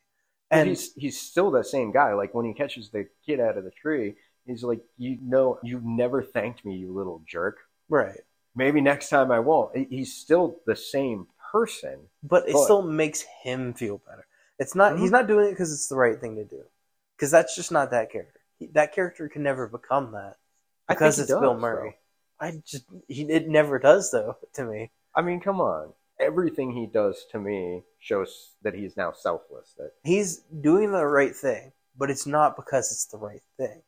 And 0.52 0.70
he's 0.70 0.94
he's 0.94 1.20
still 1.20 1.52
the 1.52 1.66
same 1.66 1.92
guy. 1.92 2.14
Like 2.14 2.34
when 2.34 2.46
he 2.46 2.54
catches 2.54 2.90
the 2.90 3.06
kid 3.26 3.42
out 3.42 3.58
of 3.58 3.66
the 3.66 3.72
tree, 3.72 4.16
he's 4.46 4.64
like, 4.64 4.80
"You 4.98 5.18
know, 5.22 5.60
you've 5.64 5.84
never 5.84 6.24
thanked 6.24 6.64
me, 6.64 6.78
you 6.78 6.94
little 6.94 7.22
jerk. 7.28 7.58
right, 7.90 8.22
Maybe 8.56 8.80
next 8.80 9.10
time 9.10 9.32
I 9.32 9.40
won't." 9.42 9.76
He's 9.90 10.14
still 10.16 10.62
the 10.66 10.78
same 10.78 11.28
person. 11.52 12.08
but 12.24 12.48
it 12.48 12.54
But- 12.54 12.64
still 12.64 12.84
makes 12.84 13.24
him 13.44 13.74
feel 13.74 13.98
better. 13.98 14.26
It's 14.60 14.76
not. 14.76 14.94
Mhm. 14.94 15.00
He's 15.00 15.12
not 15.12 15.28
doing 15.28 15.48
it 15.48 15.52
because 15.52 15.72
it's 15.74 15.88
the 15.88 15.96
right 15.96 16.20
thing 16.20 16.36
to 16.36 16.44
do. 16.46 16.64
Because 17.16 17.32
that's 17.32 17.56
just 17.56 17.72
not 17.72 17.92
that 17.92 18.12
character. 18.12 18.40
He, 18.60 18.68
that 18.68 18.94
character 18.94 19.28
can 19.30 19.44
never 19.44 19.68
become 19.68 20.12
that 20.14 20.38
because 20.88 21.20
it's 21.20 21.30
Bill 21.32 21.54
does, 21.54 21.62
Murray. 21.62 21.98
I 22.40 22.62
just 22.66 22.86
he, 23.08 23.24
it 23.24 23.48
never 23.48 23.80
does 23.80 24.12
though 24.12 24.38
to 24.54 24.64
me. 24.64 24.92
I 25.16 25.22
mean, 25.22 25.40
come 25.40 25.60
on. 25.62 25.94
Everything 26.20 26.72
he 26.72 26.88
does 26.88 27.26
to 27.32 27.40
me 27.40 27.84
shows 28.00 28.56
that 28.64 28.74
he's 28.74 28.98
now 28.98 29.12
selfless. 29.12 29.74
That 29.78 29.92
he's 30.04 30.40
doing 30.62 30.92
the 30.92 31.06
right 31.06 31.36
thing, 31.36 31.72
but 31.96 32.10
it's 32.10 32.26
not 32.26 32.56
because 32.56 32.92
it's 32.92 33.06
the 33.06 33.18
right 33.20 33.44
thing. 33.58 33.84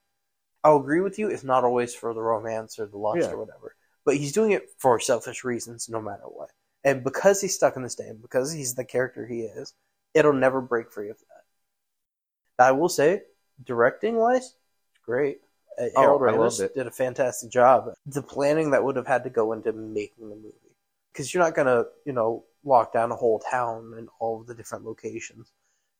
I'll 0.64 0.78
agree 0.78 1.02
with 1.02 1.18
you. 1.18 1.30
It's 1.30 1.44
not 1.44 1.64
always 1.64 1.96
for 1.96 2.14
the 2.14 2.22
romance 2.22 2.78
or 2.78 2.86
the 2.86 2.98
lust 2.98 3.22
Yeah. 3.22 3.32
or 3.32 3.38
whatever, 3.40 3.76
but 4.06 4.18
he's 4.18 4.34
doing 4.34 4.52
it 4.52 4.70
for 4.78 5.00
selfish 5.00 5.44
reasons, 5.44 5.90
no 5.90 6.02
matter 6.02 6.24
what. 6.24 6.50
And 6.84 7.04
because 7.04 7.42
he's 7.42 7.56
stuck 7.56 7.76
in 7.76 7.82
this 7.84 7.96
day, 7.96 8.12
because 8.22 8.52
he's 8.52 8.76
the 8.76 8.86
character 8.86 9.26
he 9.26 9.42
is, 9.42 9.74
it'll 10.14 10.34
never 10.34 10.62
break 10.62 10.92
free 10.92 11.10
of 11.10 11.18
that. 11.20 12.64
I 12.64 12.72
will 12.72 12.90
say, 12.90 13.24
directing 13.64 14.16
wise, 14.16 14.56
it's 14.92 15.06
great. 15.06 15.42
Uh, 15.80 15.86
Oh, 15.96 16.02
Harold 16.02 16.22
Ramis 16.22 16.74
did 16.74 16.88
a 16.88 16.92
fantastic 16.92 17.50
job. 17.50 17.94
The 18.06 18.22
planning 18.22 18.72
that 18.72 18.84
would 18.84 18.98
have 18.98 19.08
had 19.08 19.24
to 19.24 19.30
go 19.30 19.54
into 19.54 19.72
making 19.72 20.30
the 20.30 20.36
movie, 20.36 20.76
because 21.14 21.34
you're 21.34 21.44
not 21.44 21.56
gonna, 21.56 21.86
you 22.06 22.12
know, 22.14 22.44
lock 22.66 22.92
down 22.92 23.12
a 23.12 23.16
whole 23.16 23.40
town 23.40 23.94
and 23.98 24.10
all 24.20 24.42
of 24.42 24.48
the 24.48 24.56
different 24.56 24.86
locations 24.86 25.52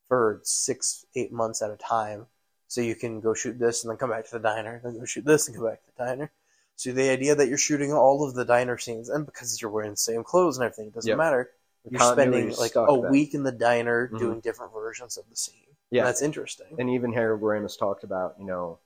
for 0.08 0.40
six, 0.42 1.06
eight 1.14 1.32
months 1.32 1.62
at 1.62 1.70
a 1.70 1.76
time. 1.76 2.26
So 2.68 2.82
you 2.82 2.94
can 2.94 3.20
go 3.20 3.32
shoot 3.32 3.58
this 3.58 3.82
and 3.82 3.90
then 3.90 3.96
come 3.96 4.10
back 4.10 4.26
to 4.26 4.32
the 4.32 4.38
diner, 4.38 4.80
then 4.84 4.98
go 4.98 5.04
shoot 5.04 5.24
this 5.24 5.48
and 5.48 5.56
come 5.56 5.66
back 5.66 5.80
to 5.84 5.90
the 5.96 6.04
diner. 6.04 6.30
So 6.76 6.92
the 6.92 7.10
idea 7.10 7.34
that 7.34 7.48
you're 7.48 7.58
shooting 7.58 7.92
all 7.92 8.26
of 8.26 8.34
the 8.34 8.44
diner 8.44 8.78
scenes, 8.78 9.08
and 9.08 9.26
because 9.26 9.60
you're 9.60 9.70
wearing 9.70 9.92
the 9.92 9.96
same 9.96 10.22
clothes 10.24 10.58
and 10.58 10.64
everything, 10.64 10.88
it 10.88 10.94
doesn't 10.94 11.08
Yep. 11.08 11.18
matter. 11.18 11.50
You're 11.88 12.00
spending 12.00 12.54
like 12.56 12.76
a 12.76 12.86
then. 13.00 13.10
week 13.10 13.34
in 13.34 13.42
the 13.42 13.52
diner 13.52 14.08
Mhm. 14.08 14.18
doing 14.18 14.40
different 14.40 14.72
versions 14.72 15.16
of 15.16 15.28
the 15.30 15.36
scene. 15.36 15.66
Yeah. 15.92 16.04
that's 16.04 16.22
interesting. 16.22 16.76
and 16.78 16.88
even 16.90 17.12
Harold 17.12 17.40
Ramis 17.40 17.76
talked 17.78 18.04
about, 18.04 18.36
you 18.38 18.46
know, 18.46 18.78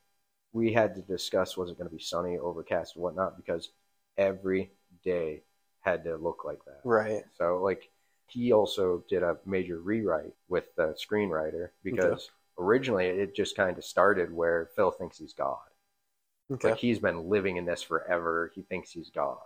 we 0.52 0.72
had 0.72 0.94
to 0.94 1.02
discuss 1.02 1.56
was 1.56 1.70
it 1.70 1.76
going 1.76 1.88
to 1.90 1.94
be 1.94 2.00
sunny, 2.02 2.38
overcast, 2.38 2.96
whatnot, 2.96 3.36
because 3.36 3.70
every 4.16 4.72
day 5.02 5.42
had 5.80 6.04
to 6.04 6.16
look 6.16 6.44
like 6.44 6.64
that. 6.64 6.80
right. 6.84 7.24
So, 7.36 7.58
like, 7.62 7.90
he 8.28 8.52
also 8.52 9.04
did 9.08 9.22
a 9.22 9.36
major 9.44 9.78
rewrite 9.80 10.32
with 10.48 10.74
the 10.76 10.94
screenwriter 10.94 11.70
because 11.82 12.30
originally 12.58 13.06
it 13.06 13.34
just 13.34 13.54
kind 13.54 13.76
of 13.76 13.84
started 13.84 14.32
where 14.32 14.70
Phil 14.76 14.90
thinks 14.92 15.18
he's 15.18 15.34
God. 15.34 15.58
Okay. 16.50 16.70
Like, 16.70 16.78
he's 16.78 17.00
been 17.00 17.28
living 17.28 17.56
in 17.58 17.66
this 17.66 17.82
forever. 17.82 18.50
He 18.54 18.62
thinks 18.62 18.90
he's 18.92 19.10
God. 19.10 19.36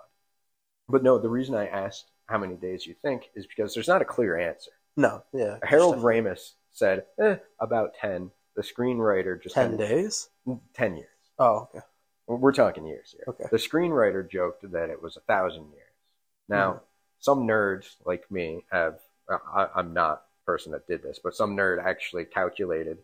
But 0.88 1.02
no, 1.02 1.18
the 1.18 1.28
reason 1.28 1.56
I 1.56 1.66
asked 1.66 2.12
how 2.28 2.38
many 2.38 2.54
days 2.54 2.86
you 2.86 2.94
think 3.02 3.30
is 3.34 3.46
because 3.46 3.74
there's 3.74 3.88
not 3.88 4.02
a 4.02 4.04
clear 4.04 4.38
answer. 4.38 4.70
no. 4.96 5.22
Yeah. 5.32 5.58
Harold 5.62 5.96
Ramis 5.96 6.52
said 6.72 7.04
eh, 7.20 7.36
about 7.60 7.94
10. 8.00 8.30
The 8.54 8.62
screenwriter 8.62 9.40
just 9.40 9.54
ten 9.54 9.76
days. 9.76 10.28
10 10.74 10.96
years. 10.96 11.08
Oh, 11.38 11.68
okay. 11.74 11.84
We're 12.26 12.52
talking 12.52 12.84
years 12.86 13.14
here. 13.16 13.24
Okay. 13.28 13.44
The 13.50 13.56
screenwriter 13.56 14.28
joked 14.28 14.70
that 14.72 14.90
it 14.90 15.00
was 15.02 15.16
a 15.16 15.20
thousand 15.20 15.70
years. 15.70 15.84
Now, 16.48 16.72
Mhm. 16.74 16.80
some 17.20 17.46
nerds 17.46 17.96
like 18.04 18.30
me 18.30 18.64
have, 18.70 18.98
I, 19.28 19.68
I'm 19.76 19.92
not 19.94 20.24
the 20.44 20.52
person 20.52 20.72
that 20.72 20.86
did 20.88 21.02
this, 21.02 21.20
but 21.22 21.34
some 21.36 21.56
nerd 21.56 21.82
actually 21.82 22.24
calculated 22.24 22.98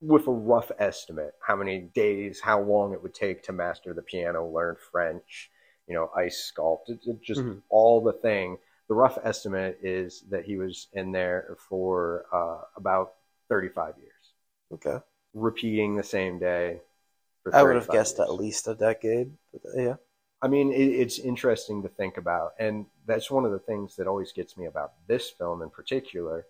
with 0.00 0.26
a 0.28 0.32
rough 0.32 0.70
estimate 0.78 1.34
how 1.44 1.56
many 1.56 1.80
days, 1.80 2.40
how 2.40 2.60
long 2.60 2.92
it 2.92 3.02
would 3.02 3.14
take 3.14 3.42
to 3.44 3.52
master 3.52 3.92
the 3.92 4.02
piano, 4.02 4.46
learn 4.46 4.76
French, 4.92 5.50
you 5.88 5.94
know, 5.94 6.10
ice 6.16 6.52
sculpt, 6.52 6.88
it, 6.88 7.00
it 7.06 7.20
just 7.22 7.40
Mhm. 7.40 7.62
all 7.68 8.00
the 8.00 8.12
thing. 8.12 8.58
The 8.88 8.94
rough 8.94 9.18
estimate 9.24 9.78
is 9.82 10.22
that 10.30 10.44
he 10.44 10.56
was 10.56 10.88
in 10.92 11.12
there 11.12 11.56
for 11.68 12.26
uh, 12.32 12.62
about 12.76 13.14
35 13.48 13.94
years, 13.98 14.32
Okay. 14.72 14.98
repeating 15.34 15.96
the 15.96 16.02
same 16.02 16.38
day. 16.38 16.80
For 17.42 17.54
I 17.54 17.62
would 17.62 17.76
have 17.76 17.88
guessed 17.88 18.18
years. 18.18 18.28
at 18.28 18.34
least 18.34 18.68
a 18.68 18.74
decade. 18.74 19.32
But 19.52 19.62
uh, 19.76 19.82
yeah. 19.82 19.96
I 20.42 20.48
mean, 20.48 20.72
it, 20.72 20.76
it's 21.02 21.18
interesting 21.18 21.82
to 21.82 21.88
think 21.88 22.16
about, 22.18 22.54
and 22.58 22.86
that's 23.06 23.30
one 23.30 23.44
of 23.44 23.52
the 23.52 23.58
things 23.58 23.96
that 23.96 24.06
always 24.06 24.32
gets 24.32 24.56
me 24.56 24.66
about 24.66 24.92
this 25.06 25.30
film 25.30 25.62
in 25.62 25.70
particular. 25.70 26.46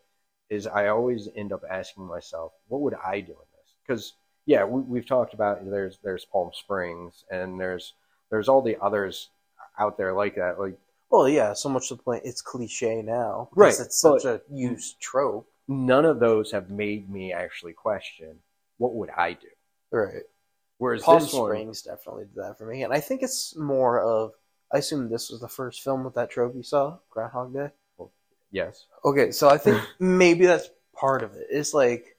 Is 0.49 0.67
I 0.67 0.89
always 0.89 1.29
end 1.35 1.53
up 1.53 1.65
asking 1.69 2.05
myself, 2.07 2.53
what 2.69 2.81
would 2.83 2.95
I 2.95 3.21
do 3.21 3.33
in 3.33 3.49
this? 3.59 3.75
Because 3.87 4.15
yeah, 4.47 4.65
we, 4.65 4.81
we've 4.83 5.07
talked 5.07 5.35
about 5.35 5.69
there's 5.69 5.99
there's 6.05 6.25
Palm 6.25 6.51
Springs, 6.55 7.25
and 7.31 7.61
there's 7.61 7.95
there's 8.31 8.49
all 8.49 8.63
the 8.63 8.77
others 8.81 9.31
out 9.79 9.97
there 9.97 10.13
like 10.13 10.37
that. 10.37 10.59
Like 10.59 10.79
Well, 11.11 11.29
yeah. 11.29 11.53
So 11.53 11.69
much 11.69 11.89
to 11.89 11.95
the 11.95 12.03
point, 12.03 12.23
it's 12.25 12.41
cliche 12.41 13.03
now. 13.03 13.49
Right, 13.55 13.79
it's 13.79 14.01
such 14.01 14.25
a 14.25 14.41
used 14.51 15.01
trope. 15.01 15.49
none 15.69 16.05
of 16.05 16.21
those 16.21 16.53
have 16.53 16.71
made 16.71 17.11
me 17.11 17.33
actually 17.33 17.73
question 17.73 18.39
what 18.79 18.95
would 18.95 19.11
I 19.11 19.33
do. 19.33 19.49
Right. 19.91 20.23
Whereas 20.79 21.03
Palm 21.03 21.21
this 21.21 21.33
one, 21.33 21.51
Springs 21.51 21.83
definitely 21.83 22.25
did 22.25 22.37
that 22.37 22.59
for 22.59 22.67
me, 22.67 22.83
and 22.83 22.93
I 22.93 23.01
think 23.01 23.23
it's 23.23 23.57
more 23.57 24.01
of. 24.01 24.33
I 24.73 24.79
assume 24.79 25.09
this 25.09 25.31
was 25.31 25.41
the 25.41 25.49
first 25.49 25.83
film 25.83 26.03
with 26.03 26.15
that 26.15 26.29
trope 26.29 26.55
you 26.57 26.65
saw, 26.65 26.99
Groundhog 27.09 27.55
Day. 27.55 27.71
yes, 28.51 28.87
Okay, 29.05 29.31
so 29.31 29.49
I 29.49 29.59
think 29.59 29.81
maybe 30.01 30.45
that's 30.45 30.69
part 30.93 31.23
of 31.23 31.35
it. 31.37 31.47
It's 31.51 31.73
like 31.73 32.17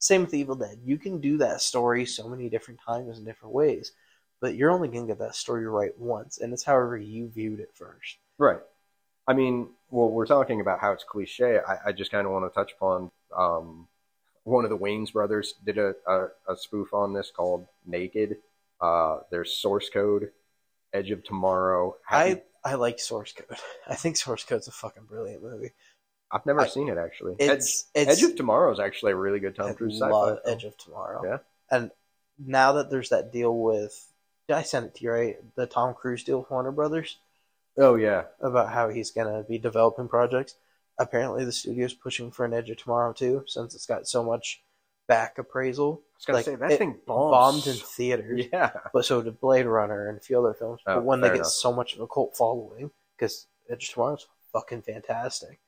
same 0.00 0.22
with 0.22 0.34
Evil 0.34 0.56
Dead. 0.56 0.78
You 0.84 0.98
can 0.98 1.20
do 1.20 1.38
that 1.38 1.60
story 1.60 2.04
so 2.04 2.28
many 2.28 2.48
different 2.48 2.80
times 2.84 3.18
in 3.18 3.24
different 3.24 3.54
ways, 3.54 3.92
but 4.40 4.54
you're 4.54 4.70
only 4.70 4.88
gonna 4.88 5.06
get 5.06 5.18
that 5.18 5.34
story 5.34 5.66
right 5.66 5.96
once, 5.98 6.38
and 6.38 6.52
it's 6.52 6.64
however 6.64 6.96
you 6.96 7.28
viewed 7.28 7.60
it 7.60 7.70
first. 7.74 8.18
Right. 8.38 8.60
I 9.26 9.34
mean, 9.34 9.68
well, 9.90 10.08
we're 10.08 10.26
talking 10.26 10.60
about 10.60 10.80
how 10.80 10.92
it's 10.92 11.04
cliche. 11.04 11.58
I, 11.58 11.88
I 11.88 11.92
just 11.92 12.10
kind 12.10 12.26
of 12.26 12.32
want 12.32 12.50
to 12.50 12.54
touch 12.54 12.72
upon 12.72 13.10
um, 13.36 13.86
one 14.44 14.64
of 14.64 14.70
the 14.70 14.78
Wayans 14.78 15.12
brothers 15.12 15.54
did 15.64 15.76
a, 15.76 15.94
a, 16.06 16.28
a 16.48 16.56
spoof 16.56 16.94
on 16.94 17.12
this 17.12 17.30
called 17.30 17.66
Naked. 17.84 18.38
Uh, 18.80 19.18
there's 19.30 19.52
Source 19.52 19.90
Code, 19.90 20.30
Edge 20.92 21.10
of 21.10 21.24
Tomorrow. 21.24 21.96
Happy- 22.06 22.40
I 22.64 22.70
I 22.72 22.74
like 22.74 22.98
Source 22.98 23.32
Code. 23.32 23.58
I 23.88 23.94
think 23.94 24.16
Source 24.16 24.44
Code's 24.44 24.68
a 24.68 24.72
fucking 24.72 25.04
brilliant 25.04 25.42
movie. 25.42 25.72
I've 26.30 26.46
never 26.46 26.60
I- 26.60 26.68
seen 26.68 26.88
it 26.88 26.96
actually. 26.98 27.34
It's 27.38 27.86
Edge, 27.94 28.08
it's 28.08 28.22
Edge 28.22 28.30
of 28.30 28.36
Tomorrow 28.36 28.72
is 28.72 28.80
actually 28.80 29.12
a 29.12 29.16
really 29.16 29.40
good 29.40 29.56
Tom 29.56 29.74
Cruise 29.74 29.98
sci-fi. 29.98 30.36
Edge 30.46 30.64
of 30.64 30.76
Tomorrow. 30.78 31.22
Yeah. 31.24 31.38
And 31.70 31.90
now 32.38 32.72
that 32.74 32.90
there's 32.90 33.10
that 33.10 33.32
deal 33.32 33.56
with, 33.58 34.06
I 34.50 34.62
send 34.62 34.86
it 34.86 34.94
to 34.96 35.04
you 35.04 35.10
right? 35.12 35.36
The 35.56 35.66
Tom 35.66 35.94
Cruise 35.94 36.24
deal 36.24 36.40
with 36.40 36.50
Warner 36.50 36.72
Brothers 36.72 37.18
Oh 37.78 37.94
yeah, 37.94 38.24
about 38.40 38.72
how 38.72 38.88
he's 38.88 39.10
gonna 39.10 39.42
be 39.42 39.58
developing 39.58 40.08
projects. 40.08 40.56
Apparently, 40.98 41.44
the 41.44 41.52
studio's 41.52 41.94
pushing 41.94 42.30
for 42.30 42.44
an 42.44 42.52
Edge 42.52 42.70
of 42.70 42.76
Tomorrow 42.76 43.12
too, 43.12 43.44
since 43.46 43.74
it's 43.74 43.86
got 43.86 44.08
so 44.08 44.22
much 44.24 44.62
back 45.06 45.38
appraisal. 45.38 46.02
I 46.02 46.16
was 46.16 46.24
gonna 46.26 46.36
Like, 46.38 46.44
say 46.44 46.54
that 46.56 46.72
it 46.72 46.78
thing 46.78 47.00
bombed. 47.06 47.32
bombed 47.32 47.66
in 47.66 47.76
theaters. 47.76 48.46
Yeah, 48.52 48.70
But 48.92 49.04
so 49.04 49.22
did 49.22 49.40
Blade 49.40 49.66
Runner 49.66 50.08
and 50.08 50.18
a 50.18 50.20
few 50.20 50.38
other 50.38 50.54
films. 50.54 50.80
Oh, 50.86 50.94
but 50.94 51.04
when 51.04 51.20
they 51.20 51.28
fair 51.28 51.34
get 51.34 51.36
enough. 51.40 51.52
so 51.52 51.72
much 51.72 51.94
of 51.94 52.00
a 52.00 52.06
cult 52.08 52.36
following, 52.36 52.90
because 53.16 53.46
Edge 53.70 53.88
of 53.88 53.94
Tomorrow's 53.94 54.26
fucking 54.52 54.82
fantastic. 54.82 55.60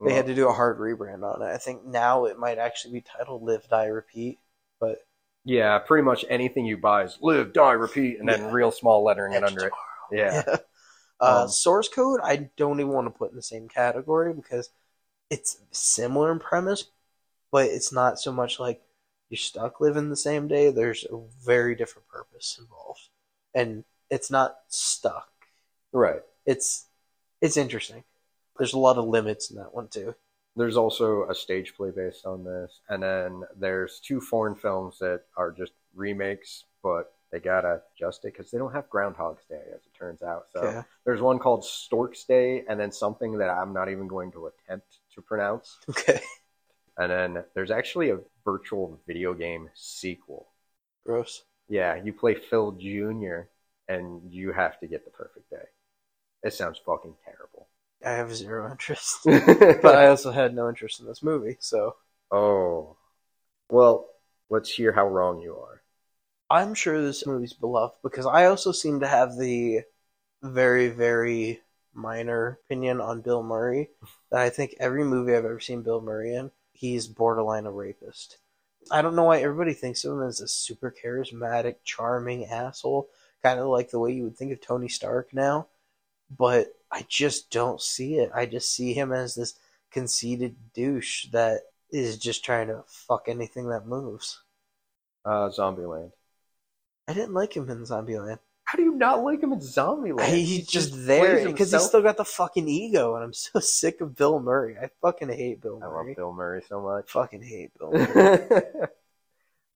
They 0.00 0.14
had 0.14 0.26
to 0.26 0.34
do 0.34 0.48
a 0.48 0.52
hard 0.52 0.78
rebrand 0.78 1.22
on 1.24 1.42
it. 1.42 1.52
I 1.52 1.58
think 1.58 1.84
now 1.84 2.24
it 2.24 2.38
might 2.38 2.58
actually 2.58 2.94
be 2.94 3.00
titled 3.02 3.42
Live, 3.42 3.68
Die, 3.68 3.86
Repeat. 3.86 4.38
But 4.78 5.06
Yeah, 5.44 5.78
pretty 5.78 6.04
much 6.04 6.24
anything 6.28 6.66
you 6.66 6.76
buy 6.76 7.04
is 7.04 7.18
live, 7.20 7.52
die, 7.52 7.72
repeat, 7.72 8.18
and 8.20 8.28
then 8.28 8.40
Yeah. 8.40 8.52
real 8.52 8.70
small 8.70 9.02
lettering 9.02 9.34
it 9.34 9.38
Edge 9.38 9.46
under 9.46 9.66
it. 9.66 9.72
Tomorrow. 10.10 10.44
Yeah. 10.46 10.56
uh, 11.20 11.44
Um, 11.44 11.48
source 11.48 11.88
code, 11.88 12.20
I 12.22 12.50
don't 12.56 12.80
even 12.80 12.92
want 12.92 13.06
to 13.06 13.10
put 13.18 13.30
in 13.30 13.36
the 13.36 13.42
same 13.42 13.68
category 13.68 14.32
because 14.32 14.70
it's 15.30 15.58
similar 15.72 16.32
in 16.32 16.38
premise, 16.40 16.86
but 17.52 17.66
it's 17.66 17.92
not 17.92 18.18
so 18.20 18.32
much 18.32 18.60
like 18.60 18.82
you're 19.30 19.38
stuck 19.38 19.80
living 19.80 20.10
the 20.10 20.16
same 20.16 20.48
day. 20.48 20.70
There's 20.70 21.04
a 21.04 21.18
very 21.44 21.74
different 21.74 22.08
purpose 22.08 22.58
involved, 22.60 23.08
and 23.54 23.84
it's 24.10 24.30
not 24.30 24.58
stuck. 24.68 25.30
Right. 25.92 26.22
It's 26.46 26.86
it's 27.40 27.56
interesting. 27.56 28.04
There's 28.58 28.74
a 28.74 28.78
lot 28.78 28.98
of 28.98 29.06
limits 29.06 29.50
in 29.50 29.56
that 29.56 29.74
one 29.74 29.88
too. 29.88 30.14
There's 30.56 30.76
also 30.76 31.28
a 31.28 31.34
stage 31.34 31.74
play 31.76 31.90
based 31.90 32.26
on 32.26 32.44
this, 32.44 32.80
and 32.88 33.02
then 33.02 33.44
there's 33.56 34.00
two 34.00 34.20
foreign 34.20 34.56
films 34.56 34.98
that 34.98 35.22
are 35.36 35.52
just 35.52 35.72
remakes, 35.94 36.64
but 36.82 37.12
they 37.30 37.38
gotta 37.38 37.80
adjust 37.94 38.24
it 38.24 38.32
because 38.32 38.50
they 38.50 38.58
don't 38.58 38.72
have 38.72 38.90
Groundhog's 38.90 39.44
Day, 39.44 39.62
as 39.74 39.86
it 39.86 39.94
turns 39.96 40.22
out. 40.22 40.46
So 40.52 40.64
Yeah. 40.64 40.82
there's 41.04 41.20
one 41.20 41.38
called 41.38 41.64
Stork's 41.64 42.24
Day, 42.24 42.64
and 42.68 42.78
then 42.80 42.90
something 42.90 43.38
that 43.38 43.48
I'm 43.48 43.72
not 43.72 43.88
even 43.88 44.08
going 44.08 44.32
to 44.32 44.48
attempt 44.48 44.98
to 45.14 45.22
pronounce. 45.22 45.78
Okay. 45.88 46.20
And 46.98 47.10
then 47.10 47.44
there's 47.54 47.70
actually 47.70 48.10
a 48.10 48.18
virtual 48.44 49.00
video 49.06 49.32
game 49.32 49.70
sequel. 49.74 50.48
Gross. 51.06 51.44
Yeah, 51.68 51.94
you 51.94 52.12
play 52.12 52.34
Phil 52.34 52.72
Jr. 52.72 53.42
and 53.88 54.20
you 54.30 54.52
have 54.52 54.78
to 54.80 54.88
get 54.88 55.04
the 55.04 55.10
perfect 55.10 55.48
day. 55.50 55.68
It 56.42 56.52
sounds 56.52 56.78
fucking 56.84 57.14
terrible. 57.24 57.59
I 58.04 58.12
have 58.12 58.34
zero 58.34 58.70
interest, 58.70 59.20
but 59.24 59.94
I 59.94 60.08
also 60.08 60.30
had 60.30 60.54
no 60.54 60.68
interest 60.68 61.00
in 61.00 61.06
this 61.06 61.22
movie, 61.22 61.56
so 61.60 61.96
oh, 62.30 62.96
well, 63.70 64.06
let's 64.48 64.70
hear 64.70 64.92
how 64.92 65.06
wrong 65.06 65.40
you 65.40 65.56
are. 65.56 65.82
I'm 66.50 66.74
sure 66.74 67.00
this 67.00 67.26
movie's 67.26 67.52
beloved 67.52 67.96
because 68.02 68.26
I 68.26 68.46
also 68.46 68.72
seem 68.72 69.00
to 69.00 69.06
have 69.06 69.38
the 69.38 69.82
very, 70.42 70.88
very 70.88 71.60
minor 71.94 72.58
opinion 72.64 73.00
on 73.00 73.20
Bill 73.20 73.42
Murray 73.42 73.90
that 74.30 74.40
I 74.40 74.50
think 74.50 74.74
every 74.80 75.04
movie 75.04 75.34
I've 75.34 75.44
ever 75.44 75.60
seen 75.60 75.82
Bill 75.82 76.00
Murray 76.00 76.34
in, 76.34 76.50
he's 76.72 77.06
borderline 77.06 77.66
a 77.66 77.70
rapist. 77.70 78.38
I 78.90 79.02
don't 79.02 79.14
know 79.14 79.24
why 79.24 79.40
everybody 79.40 79.74
thinks 79.74 80.04
of 80.04 80.12
him 80.12 80.22
as 80.22 80.40
a 80.40 80.48
super 80.48 80.92
charismatic, 80.92 81.76
charming 81.84 82.46
asshole, 82.46 83.08
kind 83.42 83.60
of 83.60 83.66
like 83.66 83.90
the 83.90 83.98
way 83.98 84.12
you 84.12 84.24
would 84.24 84.36
think 84.36 84.52
of 84.52 84.60
Tony 84.60 84.88
Stark 84.88 85.34
now, 85.34 85.68
but 86.36 86.74
I 86.92 87.06
just 87.08 87.50
don't 87.50 87.80
see 87.80 88.16
it. 88.16 88.30
I 88.34 88.46
just 88.46 88.72
see 88.74 88.92
him 88.92 89.12
as 89.12 89.34
this 89.34 89.54
conceited 89.90 90.56
douche 90.74 91.26
that 91.32 91.60
is 91.90 92.18
just 92.18 92.44
trying 92.44 92.68
to 92.68 92.84
fuck 92.86 93.28
anything 93.28 93.68
that 93.68 93.86
moves. 93.86 94.40
Uh, 95.24 95.50
Zombieland. 95.50 96.12
I 97.08 97.12
didn't 97.12 97.34
like 97.34 97.56
him 97.56 97.68
in 97.68 97.82
Zombieland. 97.82 98.38
How 98.64 98.76
do 98.76 98.84
you 98.84 98.94
not 98.94 99.24
like 99.24 99.42
him 99.42 99.52
in 99.52 99.58
Zombieland? 99.58 100.28
He's 100.28 100.48
He 100.48 100.62
just 100.62 100.92
plays 100.92 101.06
there 101.06 101.44
because 101.44 101.72
he's 101.72 101.84
still 101.84 102.02
got 102.02 102.16
the 102.16 102.24
fucking 102.24 102.68
ego, 102.68 103.16
and 103.16 103.24
I'm 103.24 103.32
so 103.34 103.58
sick 103.58 104.00
of 104.00 104.16
Bill 104.16 104.38
Murray. 104.38 104.76
I 104.80 104.90
fucking 105.02 105.28
hate 105.28 105.60
Bill 105.60 105.80
I 105.82 105.86
love 105.86 106.06
Bill 106.16 106.32
Murray 106.32 106.62
so 106.68 106.80
much. 106.80 107.10
Fucking 107.10 107.42
hate 107.42 107.72
Bill 107.78 107.90
Murray. 108.14 108.86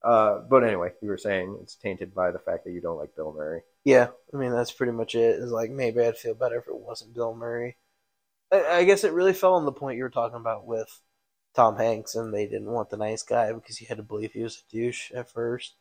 Uh, 0.04 0.40
but 0.40 0.62
anyway, 0.64 0.92
you 1.00 1.08
were 1.08 1.18
saying 1.18 1.58
it's 1.62 1.76
tainted 1.76 2.14
by 2.14 2.30
the 2.30 2.38
fact 2.38 2.64
that 2.64 2.72
you 2.72 2.80
don't 2.80 2.98
like 2.98 3.16
Bill 3.16 3.32
Murray. 3.32 3.62
yeah, 3.84 4.08
I 4.32 4.36
mean 4.36 4.52
that's 4.52 4.72
pretty 4.72 4.92
much 4.92 5.14
it. 5.14 5.36
Is 5.36 5.50
like 5.50 5.70
maybe 5.70 6.02
I'd 6.02 6.18
feel 6.18 6.34
better 6.34 6.58
if 6.58 6.68
it 6.68 6.76
wasn't 6.76 7.14
Bill 7.14 7.34
Murray. 7.34 7.78
I, 8.52 8.66
I 8.66 8.84
guess 8.84 9.04
it 9.04 9.12
really 9.12 9.32
fell 9.32 9.54
on 9.54 9.64
the 9.64 9.72
point 9.72 9.96
you 9.96 10.02
were 10.02 10.10
talking 10.10 10.36
about 10.36 10.66
with 10.66 11.00
Tom 11.54 11.76
Hanks, 11.78 12.14
and 12.14 12.34
they 12.34 12.44
didn't 12.44 12.70
want 12.70 12.90
the 12.90 12.98
nice 12.98 13.22
guy 13.22 13.52
because 13.52 13.80
you 13.80 13.86
had 13.86 13.96
to 13.96 14.02
believe 14.02 14.32
he 14.32 14.42
was 14.42 14.62
a 14.68 14.72
douche 14.72 15.10
at 15.12 15.30
first. 15.30 15.74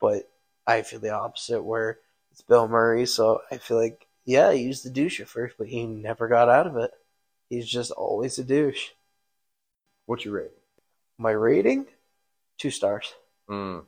But 0.00 0.30
I 0.66 0.82
feel 0.82 1.00
the 1.00 1.10
opposite, 1.10 1.62
where 1.62 1.98
it's 2.30 2.42
Bill 2.42 2.68
Murray, 2.68 3.06
so 3.06 3.40
I 3.50 3.58
feel 3.58 3.76
like 3.76 4.06
yeah, 4.24 4.52
he 4.52 4.68
was 4.68 4.82
the 4.82 4.90
douche 4.90 5.20
at 5.20 5.28
first, 5.28 5.56
but 5.58 5.66
he 5.66 5.84
never 5.84 6.28
got 6.28 6.48
out 6.48 6.66
of 6.66 6.76
it. 6.76 6.92
He's 7.50 7.68
just 7.68 7.90
always 7.90 8.38
a 8.38 8.44
douche. 8.44 8.90
What's 10.06 10.24
your 10.24 10.34
rating? 10.34 10.50
My 11.18 11.32
rating, 11.32 11.86
two 12.58 12.70
stars. 12.70 13.14
Mm. 13.48 13.84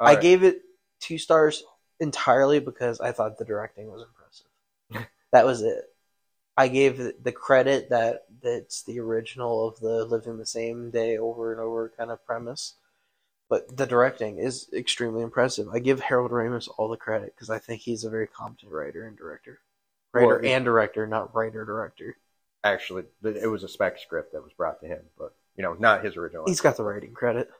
I 0.00 0.16
gave 0.16 0.42
it 0.44 0.62
two 1.00 1.18
stars 1.18 1.62
entirely 2.00 2.60
because 2.60 3.00
I 3.00 3.12
thought 3.12 3.38
the 3.38 3.44
directing 3.44 3.90
was 3.90 4.02
impressive. 4.02 5.08
that 5.32 5.46
was 5.46 5.62
it. 5.62 5.84
I 6.56 6.68
gave 6.68 6.98
the 7.22 7.32
credit 7.32 7.90
that 7.90 8.24
that's 8.42 8.82
the 8.82 8.98
original 9.00 9.68
of 9.68 9.78
the 9.80 10.04
living 10.04 10.38
the 10.38 10.46
same 10.46 10.90
day 10.90 11.16
over 11.16 11.52
and 11.52 11.60
over 11.60 11.92
kind 11.96 12.10
of 12.10 12.24
premise. 12.26 12.74
But 13.48 13.76
the 13.76 13.86
directing 13.86 14.38
is 14.38 14.68
extremely 14.74 15.22
impressive. 15.22 15.68
I 15.72 15.78
give 15.78 16.00
Harold 16.00 16.32
Ramis 16.32 16.68
all 16.76 16.88
the 16.88 16.96
credit 16.96 17.34
because 17.34 17.48
I 17.48 17.58
think 17.58 17.80
he's 17.80 18.04
a 18.04 18.10
very 18.10 18.26
competent 18.26 18.72
writer 18.72 19.06
and 19.06 19.16
director. 19.16 19.60
Writer 20.12 20.26
Well, 20.26 20.40
and 20.44 20.64
director, 20.64 21.06
not 21.06 21.34
writer 21.34 21.64
director. 21.64 22.16
actually 22.64 23.04
it 23.24 23.46
was 23.50 23.62
a 23.62 23.68
spec 23.68 23.98
script 23.98 24.32
that 24.32 24.42
was 24.42 24.52
brought 24.52 24.80
to 24.80 24.86
him, 24.86 25.00
but 25.16 25.34
you 25.56 25.62
know, 25.62 25.74
not 25.74 26.04
his 26.04 26.16
original. 26.16 26.46
He's 26.46 26.60
got 26.60 26.76
the 26.76 26.84
writing 26.84 27.12
credit. 27.14 27.50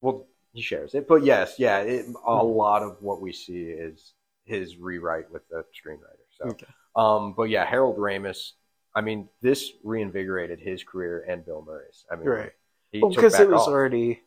well, 0.00 0.26
he 0.52 0.62
shares 0.62 0.94
it, 0.94 1.08
but 1.08 1.24
yes, 1.24 1.56
yeah, 1.58 1.78
it, 1.80 2.06
a 2.26 2.32
Hmm. 2.32 2.44
lot 2.44 2.82
of 2.82 2.96
what 3.00 3.20
we 3.20 3.32
see 3.32 3.64
is 3.64 4.14
his 4.44 4.76
rewrite 4.76 5.30
with 5.30 5.48
the 5.48 5.64
screenwriter. 5.74 6.26
So, 6.30 6.44
Okay. 6.44 6.66
um, 7.00 7.34
but 7.34 7.44
yeah, 7.44 7.64
Harold 7.64 7.96
Ramis. 7.98 8.52
I 8.94 9.00
mean, 9.00 9.28
this 9.40 9.72
reinvigorated 9.84 10.60
his 10.60 10.84
career 10.84 11.24
and 11.28 11.44
Bill 11.44 11.62
Murray's. 11.66 12.04
I 12.12 12.16
mean, 12.16 12.34
Right. 12.34 12.52
Well, 13.00 13.10
because 13.10 13.38
it 13.38 13.48
was 13.48 13.66
off. 13.66 13.68
already 13.68 14.22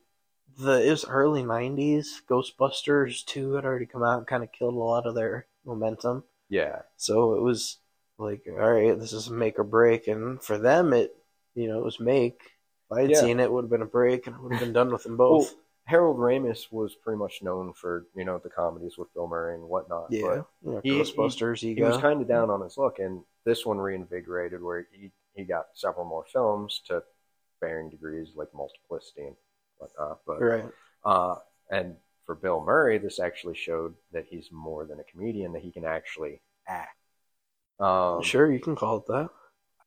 the 0.57 0.85
it 0.85 0.91
was 0.91 1.05
early 1.05 1.43
'90s. 1.43 2.21
Ghostbusters 2.29 3.25
two 3.25 3.53
had 3.53 3.65
already 3.65 3.85
come 3.85 4.03
out 4.03 4.19
and 4.19 4.27
kind 4.27 4.43
of 4.43 4.51
killed 4.51 4.75
a 4.75 4.77
lot 4.77 5.05
of 5.07 5.15
their 5.15 5.47
momentum. 5.65 6.23
yeah, 6.49 6.81
So 6.97 7.35
it 7.35 7.41
was 7.41 7.79
like, 8.19 8.43
all 8.49 8.55
right, 8.73 8.99
this 8.99 9.13
is 9.13 9.29
make 9.29 9.59
or 9.59 9.65
break, 9.65 10.07
and 10.07 10.43
for 10.43 10.57
them, 10.57 10.93
it 10.93 11.15
you 11.55 11.67
know 11.67 11.79
it 11.79 11.85
was 11.85 11.99
make. 11.99 12.41
If 12.91 12.97
I 12.97 13.01
had 13.03 13.15
Yeah. 13.15 13.17
seen 13.17 13.39
it, 13.39 13.45
it 13.45 13.51
would 13.53 13.65
have 13.65 13.71
been 13.71 13.81
a 13.83 13.85
break, 13.87 14.27
and 14.27 14.35
I 14.35 14.39
would 14.39 14.51
have 14.53 14.59
been 14.59 14.73
done 14.73 14.91
with 14.91 15.03
them 15.03 15.17
Well, 15.27 15.47
both. 15.47 15.55
Harold 15.85 16.17
Ramis 16.17 16.71
was 16.71 16.95
pretty 16.95 17.17
much 17.17 17.41
known 17.41 17.73
for 17.73 18.07
you 18.15 18.25
know 18.25 18.39
the 18.39 18.49
comedies 18.49 18.97
with 18.97 19.13
Bill 19.13 19.27
Murray 19.27 19.55
and 19.55 19.63
whatnot. 19.63 20.07
yeah, 20.09 20.21
but 20.21 20.47
you 20.63 20.71
know, 20.71 20.81
he- 20.83 20.89
he- 20.89 20.99
Ghostbusters, 20.99 21.59
he 21.59 21.81
was 21.81 21.97
kind 21.97 22.21
of 22.21 22.27
down 22.27 22.49
on 22.49 22.61
his 22.61 22.77
luck, 22.77 22.99
and 22.99 23.23
this 23.43 23.65
one 23.65 23.77
reinvigorated 23.77 24.61
where 24.61 24.87
he 24.91 25.11
he 25.33 25.43
got 25.43 25.67
several 25.73 26.05
more 26.05 26.25
films 26.31 26.81
to 26.87 27.03
varying 27.59 27.89
degrees, 27.89 28.29
like 28.35 28.53
multiplicity 28.53 29.27
and 29.27 29.35
whatnot. 29.77 30.19
But 30.25 30.41
right. 30.41 30.65
uh, 31.03 31.35
and 31.69 31.95
for 32.25 32.35
Bill 32.35 32.63
Murray, 32.63 32.97
this 32.97 33.19
actually 33.19 33.55
showed 33.55 33.93
that 34.11 34.25
he's 34.25 34.49
more 34.51 34.85
than 34.85 34.99
a 34.99 35.03
comedian; 35.03 35.53
that 35.53 35.61
he 35.61 35.71
can 35.71 35.85
actually 35.85 36.41
act. 36.67 36.97
Um, 37.79 38.23
sure, 38.23 38.51
you 38.51 38.59
can 38.59 38.75
call 38.75 38.97
it 38.97 39.05
that. 39.07 39.29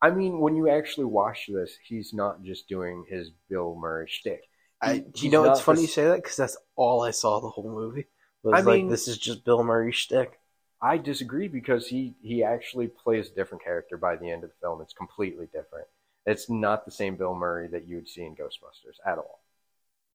I 0.00 0.10
mean, 0.10 0.38
when 0.38 0.54
you 0.54 0.68
actually 0.68 1.06
watch 1.06 1.48
this, 1.48 1.76
he's 1.82 2.14
not 2.14 2.44
just 2.44 2.68
doing 2.68 3.04
his 3.08 3.32
Bill 3.48 3.74
Murray 3.74 4.06
shtick. 4.08 4.47
I, 4.80 5.04
you 5.16 5.30
know, 5.30 5.50
it's 5.50 5.60
funny 5.60 5.82
you 5.82 5.86
say 5.88 6.04
that 6.04 6.16
because 6.22 6.36
that's 6.36 6.56
all 6.76 7.02
I 7.02 7.10
saw 7.10 7.40
the 7.40 7.48
whole 7.48 7.70
movie. 7.70 8.06
Was 8.42 8.54
I 8.54 8.60
like, 8.60 8.78
mean- 8.82 8.88
this 8.88 9.08
is 9.08 9.18
just 9.18 9.44
Bill 9.44 9.62
Murray 9.64 9.92
shtick. 9.92 10.38
I 10.80 10.96
disagree 10.96 11.48
because 11.48 11.88
he 11.88 12.14
he 12.22 12.44
actually 12.44 12.86
plays 12.86 13.28
a 13.28 13.34
different 13.34 13.64
character 13.64 13.96
by 13.96 14.14
the 14.14 14.30
end 14.30 14.44
of 14.44 14.50
the 14.50 14.56
film. 14.60 14.80
It's 14.80 14.92
completely 14.92 15.46
different. 15.46 15.88
It's 16.24 16.48
not 16.48 16.84
the 16.84 16.92
same 16.92 17.16
Bill 17.16 17.34
Murray 17.34 17.66
that 17.68 17.88
you 17.88 17.96
would 17.96 18.08
see 18.08 18.22
in 18.22 18.36
Ghostbusters 18.36 18.98
at 19.04 19.18
all, 19.18 19.40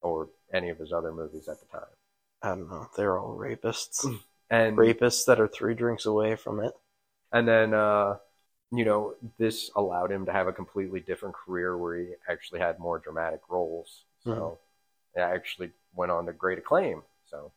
or 0.02 0.30
any 0.54 0.70
of 0.70 0.78
his 0.78 0.94
other 0.94 1.12
movies 1.12 1.50
at 1.50 1.60
the 1.60 1.66
time. 1.66 1.90
I 2.42 2.50
don't 2.50 2.70
know. 2.70 2.88
They're 2.96 3.18
all 3.18 3.38
rapists. 3.38 4.06
And 4.50 4.78
rapists 4.78 5.26
that 5.26 5.40
are 5.40 5.48
three 5.48 5.74
drinks 5.74 6.06
away 6.06 6.36
from 6.36 6.60
it. 6.60 6.74
and 7.32 7.48
then 7.48 7.74
uh, 7.74 8.18
you 8.72 8.86
know 8.86 9.16
this 9.40 9.72
allowed 9.76 10.12
him 10.12 10.26
to 10.28 10.32
have 10.32 10.48
a 10.48 10.54
completely 10.54 11.00
different 11.00 11.34
career 11.34 11.76
where 11.76 11.98
he 11.98 12.14
actually 12.30 12.60
had 12.60 12.78
more 12.78 13.00
dramatic 13.00 13.42
roles. 13.50 14.04
So 14.26 14.60
it 15.16 15.22
actually 15.22 15.72
went 15.94 16.12
on 16.12 16.26
to 16.26 16.34
great 16.34 16.58
acclaim. 16.58 17.04
So 17.26 17.52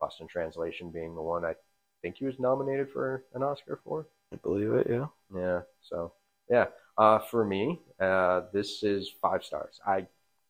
Lost 0.00 0.20
in 0.20 0.28
Translation 0.28 0.90
being 0.90 1.14
the 1.14 1.22
one 1.22 1.44
I 1.44 1.54
think 2.02 2.16
he 2.16 2.24
was 2.24 2.38
nominated 2.38 2.90
for 2.90 3.24
an 3.34 3.42
Oscar 3.42 3.80
for. 3.84 4.06
I 4.32 4.36
believe 4.36 4.72
it, 4.72 4.86
yeah. 4.88 5.06
Yeah. 5.34 5.60
So 5.82 6.12
yeah. 6.50 6.66
Uh, 6.96 7.18
for 7.18 7.44
me, 7.44 7.80
uh, 8.00 8.42
this 8.52 8.82
is 8.82 9.10
five 9.22 9.44
stars. 9.44 9.80
I 9.86 10.06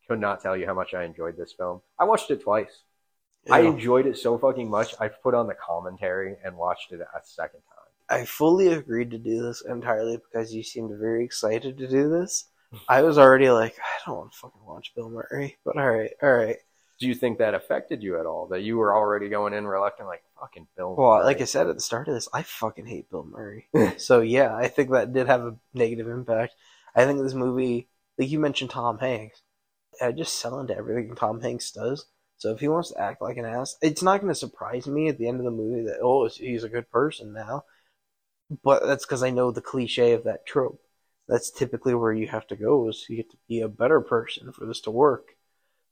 could 0.09 0.21
not 0.21 0.41
tell 0.41 0.57
you 0.57 0.67
how 0.67 0.75
much 0.75 0.95
I 0.95 1.05
enjoyed 1.05 1.37
this 1.37 1.53
film. 1.53 1.83
I 1.99 2.05
watched 2.05 2.31
it 2.31 2.43
twice. 2.43 2.83
I 3.51 3.61
enjoyed 3.61 4.07
it 4.07 4.19
so 4.19 4.37
fucking 4.37 4.69
much. 4.69 4.95
I 5.01 5.09
put 5.09 5.35
on 5.35 5.47
the 5.47 5.55
commentary 5.55 6.37
and 6.45 6.57
watched 6.57 6.93
it 6.93 7.01
a 7.01 7.21
second 7.25 7.61
time. 7.61 8.21
I 8.21 8.25
fully 8.25 8.69
agreed 8.69 9.11
to 9.11 9.19
do 9.19 9.43
this 9.43 9.63
entirely 9.63 10.17
because 10.17 10.53
you 10.53 10.63
seemed 10.63 10.99
very 10.99 11.25
excited 11.25 11.79
to 11.79 11.89
do 11.89 12.09
this. 12.09 12.47
I 12.89 13.03
was 13.03 13.19
already 13.19 13.51
like, 13.51 13.77
I 13.79 14.07
don't 14.07 14.19
want 14.19 14.33
to 14.33 14.39
fucking 14.39 14.65
watch 14.65 14.93
Bill 14.95 15.11
Murray, 15.11 15.57
but 15.65 15.77
all 15.77 15.91
right, 15.91 16.11
all 16.23 16.33
right. 16.33 16.57
Do 17.01 17.07
you 17.07 17.15
think 17.15 17.39
that 17.39 17.55
affected 17.55 18.03
you 18.03 18.19
at 18.19 18.27
all? 18.27 18.49
That 18.49 18.63
you 18.63 18.77
were 18.77 18.95
already 18.95 19.29
going 19.29 19.55
in 19.55 19.67
reluctant, 19.67 20.09
like 20.09 20.23
fucking 20.41 20.67
Bill? 20.77 20.97
Well, 20.97 21.17
Murray. 21.17 21.25
like 21.25 21.41
I 21.41 21.45
said 21.45 21.69
at 21.69 21.77
the 21.77 21.81
start 21.81 22.09
of 22.09 22.15
this, 22.15 22.29
I 22.35 22.43
fucking 22.43 22.87
hate 22.87 23.09
Bill 23.11 23.25
Murray. 23.25 23.69
so 23.99 24.21
yeah, 24.21 24.55
I 24.55 24.69
think 24.69 24.91
that 24.91 25.13
did 25.13 25.29
have 25.29 25.43
a 25.43 25.57
negative 25.75 26.09
impact. 26.09 26.55
I 26.95 27.05
think 27.05 27.23
this 27.23 27.35
movie, 27.35 27.89
like 28.19 28.31
you 28.31 28.41
mentioned, 28.41 28.71
Tom 28.71 28.99
Hanks. 28.99 29.43
I 30.01 30.13
just 30.13 30.39
sell 30.39 30.61
into 30.61 30.77
everything 30.77 31.15
Tom 31.15 31.41
Hanks 31.41 31.71
does. 31.71 32.07
So 32.37 32.53
if 32.53 32.61
he 32.61 32.69
wants 32.69 32.93
to 32.93 33.01
act 33.01 33.21
like 33.21 33.37
an 33.37 33.45
ass, 33.45 33.77
it's 33.83 34.03
not 34.03 34.21
going 34.21 34.33
to 34.33 34.39
surprise 34.39 34.87
me 34.87 35.09
at 35.09 35.19
the 35.19 35.29
end 35.29 35.39
of 35.39 35.45
the 35.45 35.51
movie 35.51 35.83
that 35.83 36.01
oh 36.03 36.29
he's 36.29 36.65
a 36.65 36.69
good 36.69 36.91
person 36.91 37.33
now. 37.33 37.65
But 38.63 38.87
that's 38.87 39.05
because 39.05 39.23
I 39.23 39.31
know 39.31 39.51
the 39.51 39.61
cliche 39.61 40.13
of 40.13 40.25
that 40.25 40.47
trope. 40.47 40.81
That's 41.29 41.51
typically 41.51 41.95
where 41.95 42.13
you 42.13 42.27
have 42.29 42.47
to 42.49 42.57
go 42.57 42.89
is 42.89 43.05
you 43.09 43.17
get 43.17 43.31
to 43.31 43.37
be 43.49 43.61
a 43.61 43.69
better 43.69 44.01
person 44.01 44.51
for 44.53 44.65
this 44.67 44.81
to 44.83 44.91
work. 44.91 45.37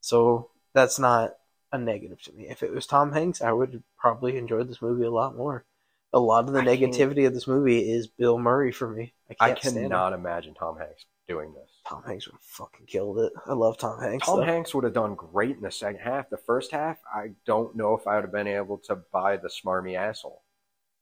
So 0.00 0.50
that's 0.72 0.98
not 0.98 1.34
a 1.72 1.78
negative 1.78 2.22
to 2.22 2.32
me. 2.32 2.48
If 2.48 2.62
it 2.62 2.72
was 2.72 2.86
Tom 2.86 3.12
Hanks, 3.12 3.42
I 3.42 3.52
would 3.52 3.82
probably 3.98 4.36
enjoy 4.38 4.62
this 4.64 4.80
movie 4.80 5.04
a 5.04 5.10
lot 5.10 5.36
more. 5.36 5.64
A 6.12 6.18
lot 6.20 6.46
of 6.46 6.52
the 6.54 6.60
I 6.60 6.64
can't- 6.76 6.92
negativity 6.94 7.26
of 7.26 7.34
this 7.34 7.46
movie 7.46 7.90
is 7.90 8.06
Bill 8.06 8.38
Murray 8.38 8.72
for 8.72 8.88
me. 8.88 9.12
I 9.30 9.34
I 9.50 9.52
can't 9.52 9.74
cannot 9.74 10.12
imagine 10.14 10.54
Tom 10.54 10.78
Hanks 10.78 11.04
doing 11.28 11.52
this. 11.52 11.70
Tom 11.86 12.02
Hanks 12.04 12.26
would 12.26 12.34
have 12.34 12.40
fucking 12.40 12.86
killed 12.86 13.18
it. 13.18 13.32
I 13.46 13.52
love 13.52 13.76
Tom 13.76 14.00
Hanks. 14.00 14.24
Tom 14.26 14.38
though. 14.38 14.46
Hanks 14.46 14.74
would 14.74 14.84
have 14.84 14.94
done 14.94 15.14
great 15.16 15.56
in 15.56 15.62
the 15.62 15.70
second 15.70 16.00
half. 16.00 16.30
The 16.30 16.36
first 16.38 16.70
half, 16.70 16.98
I 17.12 17.32
don't 17.44 17.74
know 17.76 17.94
if 17.94 18.06
I 18.06 18.14
would 18.14 18.24
have 18.24 18.32
been 18.32 18.46
able 18.46 18.78
to 18.86 18.96
buy 19.12 19.36
the 19.36 19.48
smarmy 19.48 19.96
asshole. 19.96 20.42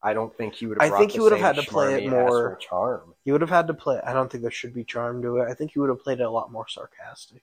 I 0.04 0.12
don't 0.12 0.36
think 0.36 0.54
he 0.54 0.66
would 0.66 0.80
have. 0.80 0.92
I 0.92 0.98
think 0.98 1.12
he 1.12 1.20
would 1.20 1.32
have 1.32 1.40
had 1.40 1.56
to 1.56 1.62
play 1.62 2.04
it 2.04 2.10
more- 2.10 2.56
charm. 2.56 3.14
He 3.24 3.32
would 3.32 3.40
have 3.40 3.48
had 3.50 3.66
to 3.68 3.74
play. 3.74 4.00
I 4.04 4.12
don't 4.12 4.30
think 4.30 4.42
there 4.42 4.50
should 4.50 4.74
be 4.74 4.84
charm 4.84 5.22
to 5.22 5.38
it. 5.38 5.48
I 5.48 5.54
think 5.54 5.72
he 5.72 5.78
would 5.78 5.88
have 5.88 6.02
played 6.04 6.20
it 6.20 6.24
a 6.24 6.30
lot 6.30 6.52
more 6.52 6.68
sarcastic. 6.68 7.42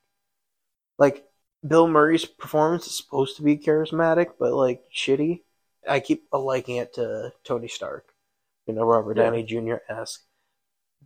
Like 1.00 1.26
Bill 1.68 1.88
Murray's 1.88 2.24
performance 2.24 2.86
is 2.86 2.96
supposed 2.96 3.36
to 3.38 3.42
be 3.42 3.58
charismatic, 3.58 4.34
but 4.40 4.54
like 4.54 4.84
shitty. 4.96 5.42
I 5.90 6.00
keep 6.00 6.28
liking 6.32 6.76
it 6.76 6.94
to 6.94 7.34
Tony 7.44 7.68
Stark, 7.68 8.14
you 8.68 8.76
know, 8.76 8.84
Robert 8.84 9.18
Yeah. 9.18 9.24
Downey 9.24 9.42
Jr. 9.44 9.78
esque, 9.90 10.24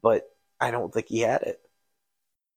but 0.01 0.29
I 0.59 0.71
don't 0.71 0.93
think 0.93 1.07
he 1.07 1.21
had 1.21 1.43
it. 1.43 1.61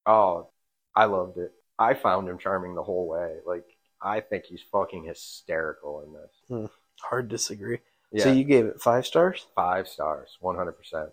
Oh, 0.07 0.49
I 0.97 1.05
loved 1.05 1.39
it. 1.39 1.53
I 1.79 1.95
found 1.95 2.29
him 2.29 2.39
charming 2.39 2.75
the 2.75 2.83
whole 2.83 3.07
way. 3.07 3.37
Like 3.47 3.65
I 4.03 4.19
think 4.21 4.47
he's 4.47 4.63
fucking 4.73 5.05
hysterical 5.05 6.03
in 6.03 6.13
this. 6.13 6.33
Hmm. 6.49 6.67
Hard 7.01 7.29
disagree. 7.29 7.79
Yeah, 8.13 8.25
So 8.25 8.33
you 8.33 8.45
gave 8.45 8.65
it 8.67 8.81
five 8.81 9.07
stars? 9.07 9.47
five 9.55 9.89
stars, 9.89 10.37
one 10.41 10.57
hundred 10.57 10.73
percent. 10.73 11.11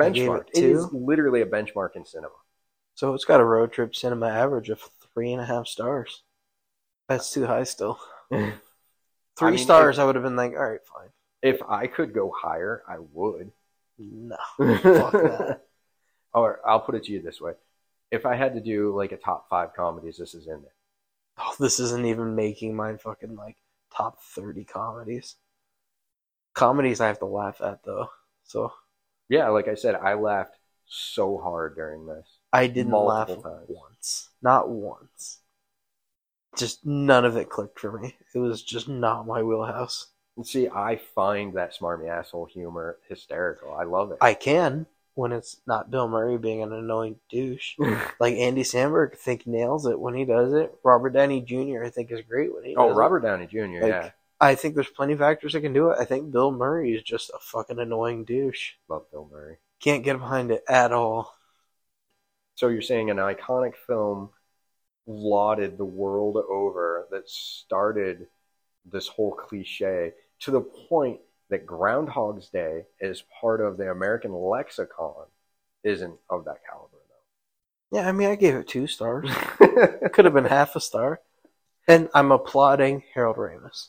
I 0.00 0.10
gave 0.10 0.28
Benchmark. 0.28 0.48
it 0.48 0.50
It 0.54 0.64
is 0.64 0.86
literally 0.92 1.42
a 1.42 1.46
benchmark 1.46 1.96
in 1.96 2.04
cinema. 2.04 2.34
So 2.94 3.14
it's 3.14 3.24
got 3.24 3.40
a 3.40 3.44
road 3.44 3.72
trip 3.72 3.94
cinema 3.94 4.28
average 4.28 4.70
of 4.70 4.80
three 5.14 5.32
and 5.32 5.40
a 5.40 5.46
half 5.46 5.66
stars. 5.66 6.22
That's 7.08 7.32
too 7.32 7.46
high 7.46 7.64
still. 7.64 7.98
Three 8.30 9.52
mean, 9.52 9.58
stars, 9.58 9.98
I 9.98 10.04
would 10.04 10.16
have 10.16 10.24
been 10.24 10.36
like, 10.36 10.52
all 10.52 10.68
right, 10.68 10.80
fine. 10.84 11.08
If 11.42 11.62
I 11.68 11.86
could 11.86 12.12
go 12.12 12.32
higher, 12.36 12.82
I 12.88 12.98
would. 13.12 13.52
No, 13.98 14.36
fuck 14.58 15.12
that. 15.12 15.60
Or 16.34 16.60
I'll 16.66 16.80
put 16.80 16.96
it 16.96 17.04
to 17.04 17.12
you 17.12 17.22
this 17.22 17.40
way: 17.40 17.52
if 18.10 18.26
I 18.26 18.34
had 18.34 18.54
to 18.54 18.60
do 18.60 18.94
like 18.96 19.12
a 19.12 19.16
top 19.16 19.48
five 19.48 19.74
comedies, 19.74 20.16
this 20.18 20.34
is 20.34 20.46
in 20.46 20.62
there. 20.62 20.74
Oh, 21.38 21.54
this 21.60 21.78
isn't 21.78 22.06
even 22.06 22.34
making 22.34 22.74
my 22.74 22.96
fucking 22.96 23.36
like 23.36 23.56
top 23.94 24.20
thirty 24.22 24.64
comedies. 24.64 25.36
Comedies 26.58 27.00
I 27.00 27.06
have 27.06 27.20
to 27.20 27.26
laugh 27.26 27.60
at 27.60 27.84
though, 27.84 28.10
so 28.44 28.72
Yeah, 29.28 29.48
like 29.48 29.68
I 29.68 29.74
said, 29.74 29.94
I 29.94 30.14
laughed 30.14 30.56
so 30.86 31.38
hard 31.38 31.76
during 31.76 32.06
this. 32.06 32.26
I 32.52 32.66
didn't 32.66 32.92
laugh 32.92 33.28
times. 33.28 33.68
once, 33.68 34.30
not 34.42 34.68
once. 34.68 35.38
Just 36.56 36.84
none 36.84 37.24
of 37.24 37.36
it 37.36 37.48
clicked 37.48 37.78
for 37.78 37.92
me. 37.92 38.16
It 38.34 38.38
was 38.38 38.62
just 38.62 38.88
not 38.88 39.26
my 39.26 39.42
wheelhouse. 39.42 40.08
See, 40.42 40.68
I 40.68 40.96
find 40.96 41.54
that 41.54 41.76
smarmy 41.76 42.08
asshole 42.08 42.46
humor 42.46 42.98
hysterical. 43.08 43.72
I 43.74 43.84
love 43.84 44.10
it. 44.10 44.18
I 44.20 44.34
can 44.34 44.86
when 45.14 45.32
it's 45.32 45.60
not 45.66 45.90
Bill 45.90 46.08
Murray 46.08 46.38
being 46.38 46.62
an 46.62 46.72
annoying 46.72 47.16
douche. 47.30 47.74
Like 48.20 48.34
Andy 48.34 48.62
Samberg, 48.62 49.12
I 49.12 49.16
think 49.16 49.46
nails 49.46 49.86
it 49.86 49.98
when 49.98 50.14
he 50.14 50.24
does 50.24 50.52
it. 50.52 50.74
Robert 50.82 51.10
Downey 51.10 51.40
Jr. 51.40 51.84
I 51.84 51.90
think 51.90 52.10
is 52.10 52.22
great 52.28 52.52
when 52.52 52.64
he 52.64 52.74
oh, 52.74 52.88
does 52.88 52.96
oh, 52.96 52.98
it. 52.98 53.00
Robert 53.00 53.20
Downey 53.20 53.46
Jr. 53.46 53.58
Like, 53.58 53.88
yeah, 53.88 54.10
I 54.40 54.54
think 54.54 54.74
there's 54.74 54.88
plenty 54.88 55.12
of 55.12 55.22
actors 55.22 55.52
that 55.52 55.62
can 55.62 55.72
do 55.72 55.90
it. 55.90 55.98
I 55.98 56.04
think 56.04 56.30
Bill 56.30 56.52
Murray 56.52 56.92
is 56.92 57.02
just 57.02 57.30
a 57.30 57.38
fucking 57.40 57.78
annoying 57.78 58.24
douche. 58.24 58.72
love 58.88 59.10
Bill 59.10 59.28
Murray. 59.30 59.56
Can't 59.80 60.04
get 60.04 60.18
behind 60.18 60.50
it 60.50 60.62
at 60.68 60.92
all. 60.92 61.34
So 62.54 62.68
you're 62.68 62.82
saying 62.82 63.10
an 63.10 63.16
iconic 63.18 63.74
film 63.86 64.30
lauded 65.06 65.78
the 65.78 65.84
world 65.84 66.36
over 66.36 67.06
that 67.10 67.28
started 67.28 68.26
this 68.84 69.08
whole 69.08 69.32
cliche 69.32 70.12
to 70.40 70.50
the 70.50 70.60
point 70.60 71.20
that 71.50 71.66
Groundhog's 71.66 72.48
Day 72.48 72.84
is 73.00 73.22
part 73.40 73.60
of 73.60 73.76
the 73.76 73.90
American 73.90 74.32
lexicon 74.32 75.26
isn't 75.82 76.18
of 76.28 76.44
that 76.44 76.58
caliber 76.68 76.98
though. 77.08 77.98
Yeah, 77.98 78.08
I 78.08 78.12
mean, 78.12 78.28
I 78.28 78.34
gave 78.34 78.54
it 78.54 78.68
two 78.68 78.86
stars. 78.86 79.30
Could 80.12 80.24
have 80.24 80.34
been 80.34 80.44
half 80.44 80.76
a 80.76 80.80
star. 80.80 81.20
And 81.86 82.08
I'm 82.12 82.32
applauding 82.32 83.02
Harold 83.14 83.36
Ramis. 83.36 83.88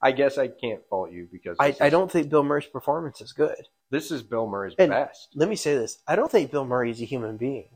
I 0.00 0.12
guess 0.12 0.38
I 0.38 0.48
can't 0.48 0.86
fault 0.88 1.10
you 1.12 1.28
because 1.30 1.56
I, 1.60 1.74
I 1.80 1.88
don't 1.90 2.10
think 2.10 2.28
Bill 2.28 2.42
Murray's 2.42 2.66
performance 2.66 3.20
is 3.20 3.32
good. 3.32 3.68
This 3.90 4.10
is 4.10 4.22
Bill 4.22 4.46
Murray's 4.46 4.74
And- 4.78 4.90
best. 4.90 5.28
Let 5.34 5.48
me 5.48 5.56
say 5.56 5.74
this. 5.76 5.98
I 6.06 6.16
don't 6.16 6.30
think 6.30 6.50
Bill 6.50 6.64
Murray 6.64 6.90
is 6.90 7.00
a 7.02 7.04
human 7.04 7.36
being. 7.36 7.68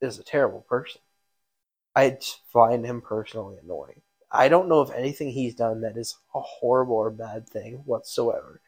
Is 0.00 0.18
a 0.18 0.24
terrible 0.24 0.62
person. 0.68 1.00
I 1.94 2.18
find 2.52 2.86
him 2.86 3.02
personally 3.02 3.56
annoying. 3.62 4.00
I 4.32 4.48
don't 4.48 4.68
know 4.68 4.78
of 4.80 4.90
anything 4.92 5.30
he's 5.30 5.54
done 5.54 5.80
that 5.82 5.96
is 5.96 6.16
a 6.34 6.40
horrible 6.40 6.94
or 6.96 7.10
bad 7.10 7.48
thing 7.48 7.82
whatsoever. 7.84 8.60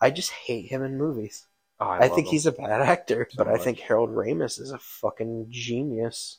I 0.00 0.10
just 0.10 0.30
hate 0.30 0.70
him 0.70 0.82
in 0.82 0.96
movies. 0.96 1.46
Oh, 1.80 1.86
I, 1.86 2.06
love 2.06 2.14
think 2.14 2.28
him. 2.28 2.30
he's 2.30 2.46
a 2.46 2.52
bad 2.52 2.80
actor, 2.82 3.26
So 3.30 3.44
but 3.44 3.48
I 3.52 3.58
think 3.58 3.80
Harold 3.80 4.10
Ramis 4.10 4.60
is 4.60 4.70
a 4.70 4.78
fucking 4.78 5.46
genius. 5.50 6.38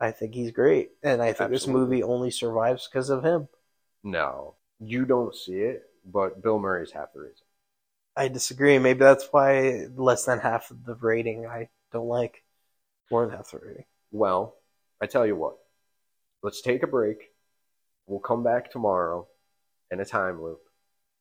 I 0.00 0.10
think 0.10 0.34
he's 0.34 0.50
great, 0.50 0.90
and 1.02 1.22
I 1.22 1.32
think 1.32 1.50
this 1.50 1.66
movie 1.66 2.02
only 2.02 2.30
survives 2.30 2.86
because 2.86 3.08
of 3.10 3.24
him. 3.24 3.48
no. 4.04 4.54
You 4.78 5.04
don't 5.04 5.34
see 5.34 5.54
it, 5.54 5.82
but 6.04 6.42
Bill 6.42 6.58
Murray's 6.58 6.92
half 6.92 7.12
the 7.12 7.20
reason. 7.20 7.44
I 8.16 8.28
disagree. 8.28 8.78
Maybe 8.78 9.00
that's 9.00 9.28
why 9.30 9.86
less 9.94 10.24
than 10.24 10.38
half 10.38 10.70
of 10.70 10.84
the 10.84 10.94
rating 10.94 11.46
I 11.46 11.68
don't 11.92 12.08
like. 12.08 12.42
More 13.10 13.26
than 13.26 13.36
half 13.36 13.50
the 13.50 13.58
rating. 13.58 13.84
Well, 14.10 14.56
I 15.00 15.06
tell 15.06 15.26
you 15.26 15.36
what. 15.36 15.56
Let's 16.42 16.62
take 16.62 16.82
a 16.82 16.86
break. 16.86 17.30
We'll 18.06 18.20
come 18.20 18.42
back 18.42 18.70
tomorrow 18.70 19.26
in 19.90 20.00
a 20.00 20.04
time 20.04 20.42
loop. 20.42 20.60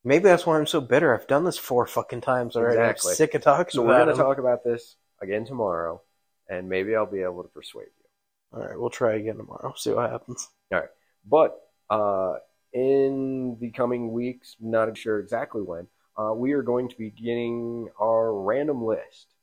Maybe 0.03 0.25
that's 0.25 0.45
why 0.45 0.57
I'm 0.57 0.67
so 0.67 0.81
bitter. 0.81 1.13
I've 1.13 1.27
done 1.27 1.45
this 1.45 1.57
four 1.57 1.87
fucking 1.87 2.21
times 2.21 2.55
already. 2.55 2.77
Exactly. 2.77 3.11
I'm 3.11 3.15
sick 3.15 3.33
of 3.33 3.41
talking 3.41 3.71
So 3.71 3.81
we're 3.81 3.97
going 3.97 4.15
to 4.15 4.21
talk 4.21 4.37
about 4.37 4.63
this 4.63 4.95
again 5.19 5.45
tomorrow, 5.45 6.01
and 6.47 6.69
maybe 6.69 6.95
I'll 6.95 7.07
be 7.07 7.21
able 7.21 7.41
to 7.41 7.49
persuade 7.49 7.87
you. 7.87 8.59
All 8.59 8.65
right, 8.67 8.79
we'll 8.79 8.91
try 8.91 9.15
again 9.15 9.37
tomorrow. 9.37 9.73
See 9.75 9.91
what 9.91 10.11
happens. 10.11 10.47
All 10.71 10.79
right. 10.79 10.89
But 11.27 11.59
uh, 11.89 12.35
in 12.75 13.57
the 13.61 13.71
coming 13.71 14.11
weeks, 14.11 14.57
not 14.59 14.95
sure 14.97 15.19
exactly 15.19 15.61
when, 15.61 15.87
uh, 16.17 16.33
we 16.35 16.51
are 16.51 16.61
going 16.61 16.89
to 16.89 16.97
be 16.97 17.09
getting 17.09 17.89
our 17.99 18.33
random 18.33 18.83
list. 18.83 19.33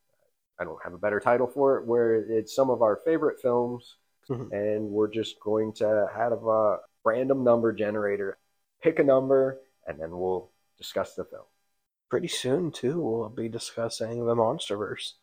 I 0.60 0.64
don't 0.64 0.82
have 0.84 0.92
a 0.92 0.98
better 0.98 1.18
title 1.18 1.46
for 1.46 1.78
it, 1.78 1.86
where 1.86 2.16
it's 2.16 2.54
some 2.54 2.68
of 2.68 2.82
our 2.82 2.96
favorite 3.04 3.40
films, 3.40 3.96
Mhm. 4.28 4.52
and 4.52 4.90
we're 4.90 5.08
just 5.08 5.40
going 5.40 5.72
to 5.74 6.10
have 6.14 6.46
a 6.46 6.80
random 7.04 7.42
number 7.42 7.72
generator, 7.72 8.38
pick 8.82 8.98
a 8.98 9.04
number, 9.04 9.60
and 9.86 9.98
then 9.98 10.16
we'll 10.16 10.50
discuss 10.76 11.14
the 11.14 11.24
film. 11.24 11.46
Pretty 12.10 12.28
soon 12.28 12.70
too, 12.70 13.00
we'll 13.00 13.28
be 13.30 13.48
discussing 13.48 14.26
the 14.26 14.34
MonsterVerse. 14.34 15.14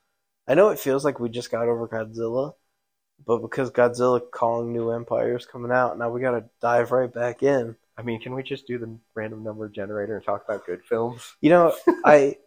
I 0.47 0.55
know 0.55 0.69
it 0.69 0.79
feels 0.79 1.05
like 1.05 1.19
we 1.19 1.29
just 1.29 1.51
got 1.51 1.67
over 1.67 1.87
Godzilla, 1.87 2.55
but 3.23 3.37
because 3.37 3.69
Godzilla 3.69 4.19
Kong 4.31 4.73
New 4.73 4.89
Empire 4.89 5.37
is 5.37 5.45
coming 5.45 5.71
out, 5.71 5.97
now 5.99 6.09
we 6.09 6.21
got 6.21 6.31
to 6.31 6.49
dive 6.59 6.91
right 6.91 7.13
back 7.13 7.43
in. 7.43 7.77
I 7.99 8.01
mean, 8.01 8.21
can 8.21 8.33
we 8.33 8.43
just 8.43 8.65
do 8.65 8.77
the 8.77 8.97
random 9.13 9.43
number 9.43 9.67
generator 9.67 10.15
and 10.15 10.25
talk 10.25 10.45
about 10.45 10.65
good 10.65 10.85
films? 10.85 11.35
You 11.41 11.49
know, 11.49 11.75
I 12.05 12.37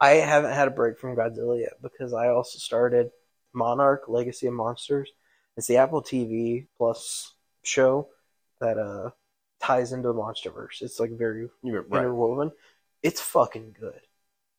I 0.00 0.10
haven't 0.10 0.52
had 0.52 0.68
a 0.68 0.70
break 0.70 1.00
from 1.00 1.16
Godzilla 1.16 1.60
yet 1.60 1.82
because 1.82 2.14
I 2.14 2.28
also 2.28 2.60
started 2.60 3.10
Monarch 3.52 4.04
Legacy 4.06 4.46
of 4.46 4.54
Monsters. 4.54 5.10
It's 5.56 5.66
the 5.66 5.78
Apple 5.78 6.00
TV 6.00 6.68
Plus 6.78 7.34
show 7.64 8.08
that 8.60 8.78
uh 8.78 9.10
ties 9.60 9.92
into 9.92 10.08
the 10.08 10.14
MonsterVerse. 10.14 10.80
It's 10.80 11.00
like 11.00 11.10
very 11.18 11.48
right. 11.64 11.84
interwoven. 11.90 12.52
It's 13.02 13.20
fucking 13.20 13.74
good. 13.80 14.00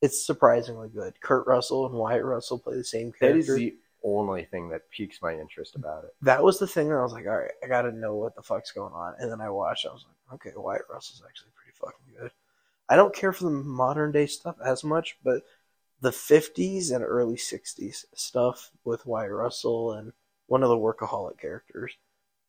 It's 0.02 0.26
surprisingly 0.26 0.90
good. 0.90 1.14
Kurt 1.22 1.48
Russell 1.48 1.86
and 1.86 1.96
Wyatt 1.96 2.26
Russell 2.26 2.60
play 2.60 2.76
the 2.76 2.84
same 2.84 3.14
character. 3.14 3.34
That 3.34 3.40
is 3.40 3.56
the 3.56 3.76
only 4.04 4.46
thing 4.46 4.70
that 4.70 4.90
piques 4.90 5.22
my 5.22 5.34
interest 5.34 5.76
about 5.76 6.04
it. 6.04 6.12
That 6.22 6.44
was 6.44 6.60
the 6.60 6.68
thing 6.68 6.90
that 6.90 6.96
I 6.96 7.04
was 7.04 7.14
like, 7.14 7.26
all 7.26 7.38
right, 7.38 7.52
I 7.64 7.68
got 7.68 7.84
to 7.84 7.92
know 7.92 8.16
what 8.16 8.36
the 8.36 8.42
fuck's 8.42 8.72
going 8.72 8.94
on. 8.94 9.14
And 9.20 9.32
then 9.32 9.42
I 9.42 9.50
watched. 9.50 9.86
I 9.86 9.94
was 9.94 10.06
like, 10.08 10.16
okay, 10.34 10.52
Wyatt 10.56 10.84
Russell's 10.89 11.24
actually 11.28 11.52
pretty 11.56 11.76
fucking 11.78 12.15
good. 12.20 12.32
I 12.89 12.96
don't 12.96 13.15
care 13.15 13.34
for 13.34 13.46
the 13.46 13.52
modern 13.52 14.12
day 14.12 14.26
stuff 14.28 14.58
as 14.63 14.84
much, 14.84 15.17
but 15.24 15.44
the 16.02 16.12
50s 16.12 16.91
and 16.91 17.04
early 17.04 17.38
60s 17.38 18.06
stuff 18.13 18.72
with 18.84 19.06
Wyatt 19.06 19.32
Russell 19.32 19.94
and 19.94 20.13
one 20.48 20.63
of 20.63 20.70
the 20.70 20.78
workaholic 20.78 21.38
characters 21.38 21.94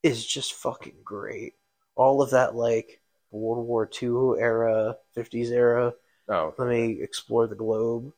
is 0.02 0.26
just 0.26 0.54
fucking 0.54 0.96
great. 1.04 1.54
All 1.94 2.22
of 2.22 2.30
that 2.30 2.54
like 2.54 3.00
World 3.30 3.66
War 3.66 3.88
II 4.02 4.40
era, 4.40 4.96
50s 5.14 5.50
era. 5.50 5.94
Oh, 6.28 6.54
Let 6.58 6.68
me 6.68 7.00
explore 7.00 7.46
the 7.46 7.54
globe. 7.54 8.12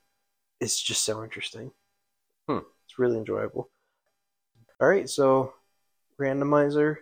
It's 0.61 0.81
just 0.81 1.05
so 1.05 1.23
interesting. 1.23 1.73
Hmm. 2.49 2.61
It's 2.87 2.99
really 2.99 3.19
enjoyable. 3.19 3.71
All 4.81 4.89
right, 4.89 5.09
so 5.09 5.55
randomizer, 6.19 6.99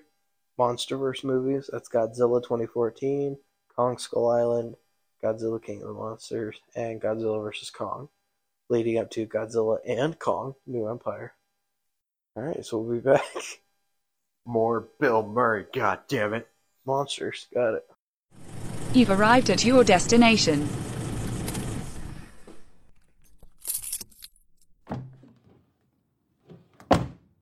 MonsterVerse 0.59 1.25
movies. 1.25 1.71
That's 1.73 1.89
Godzilla 1.89 2.43
2014, 2.43 3.39
Kong 3.75 3.99
Skull 3.99 4.31
Island, 4.31 4.77
Godzilla 5.23 5.63
King 5.63 5.83
of 5.83 5.89
the 5.89 5.95
Monsters, 5.95 6.61
and 6.75 7.01
Godzilla 7.01 7.43
vs 7.43 7.71
Kong, 7.71 8.09
leading 8.69 8.99
up 8.99 9.11
to 9.13 9.27
Godzilla 9.27 9.79
and 9.87 10.19
Kong 10.19 10.55
New 10.67 10.89
Empire. 10.89 11.35
All 12.37 12.43
right, 12.43 12.65
so 12.65 12.79
we'll 12.79 13.01
be 13.01 13.01
back. 13.13 13.25
more 14.47 14.89
Bill 15.01 15.23
Murray. 15.23 15.67
God 15.73 16.01
damn 16.09 16.35
it! 16.35 16.49
Monsters, 16.85 17.47
got 17.55 17.75
it. 17.75 17.87
You've 18.95 19.11
arrived 19.11 19.51
at 19.51 19.65
your 19.65 19.85
destination. 19.85 20.69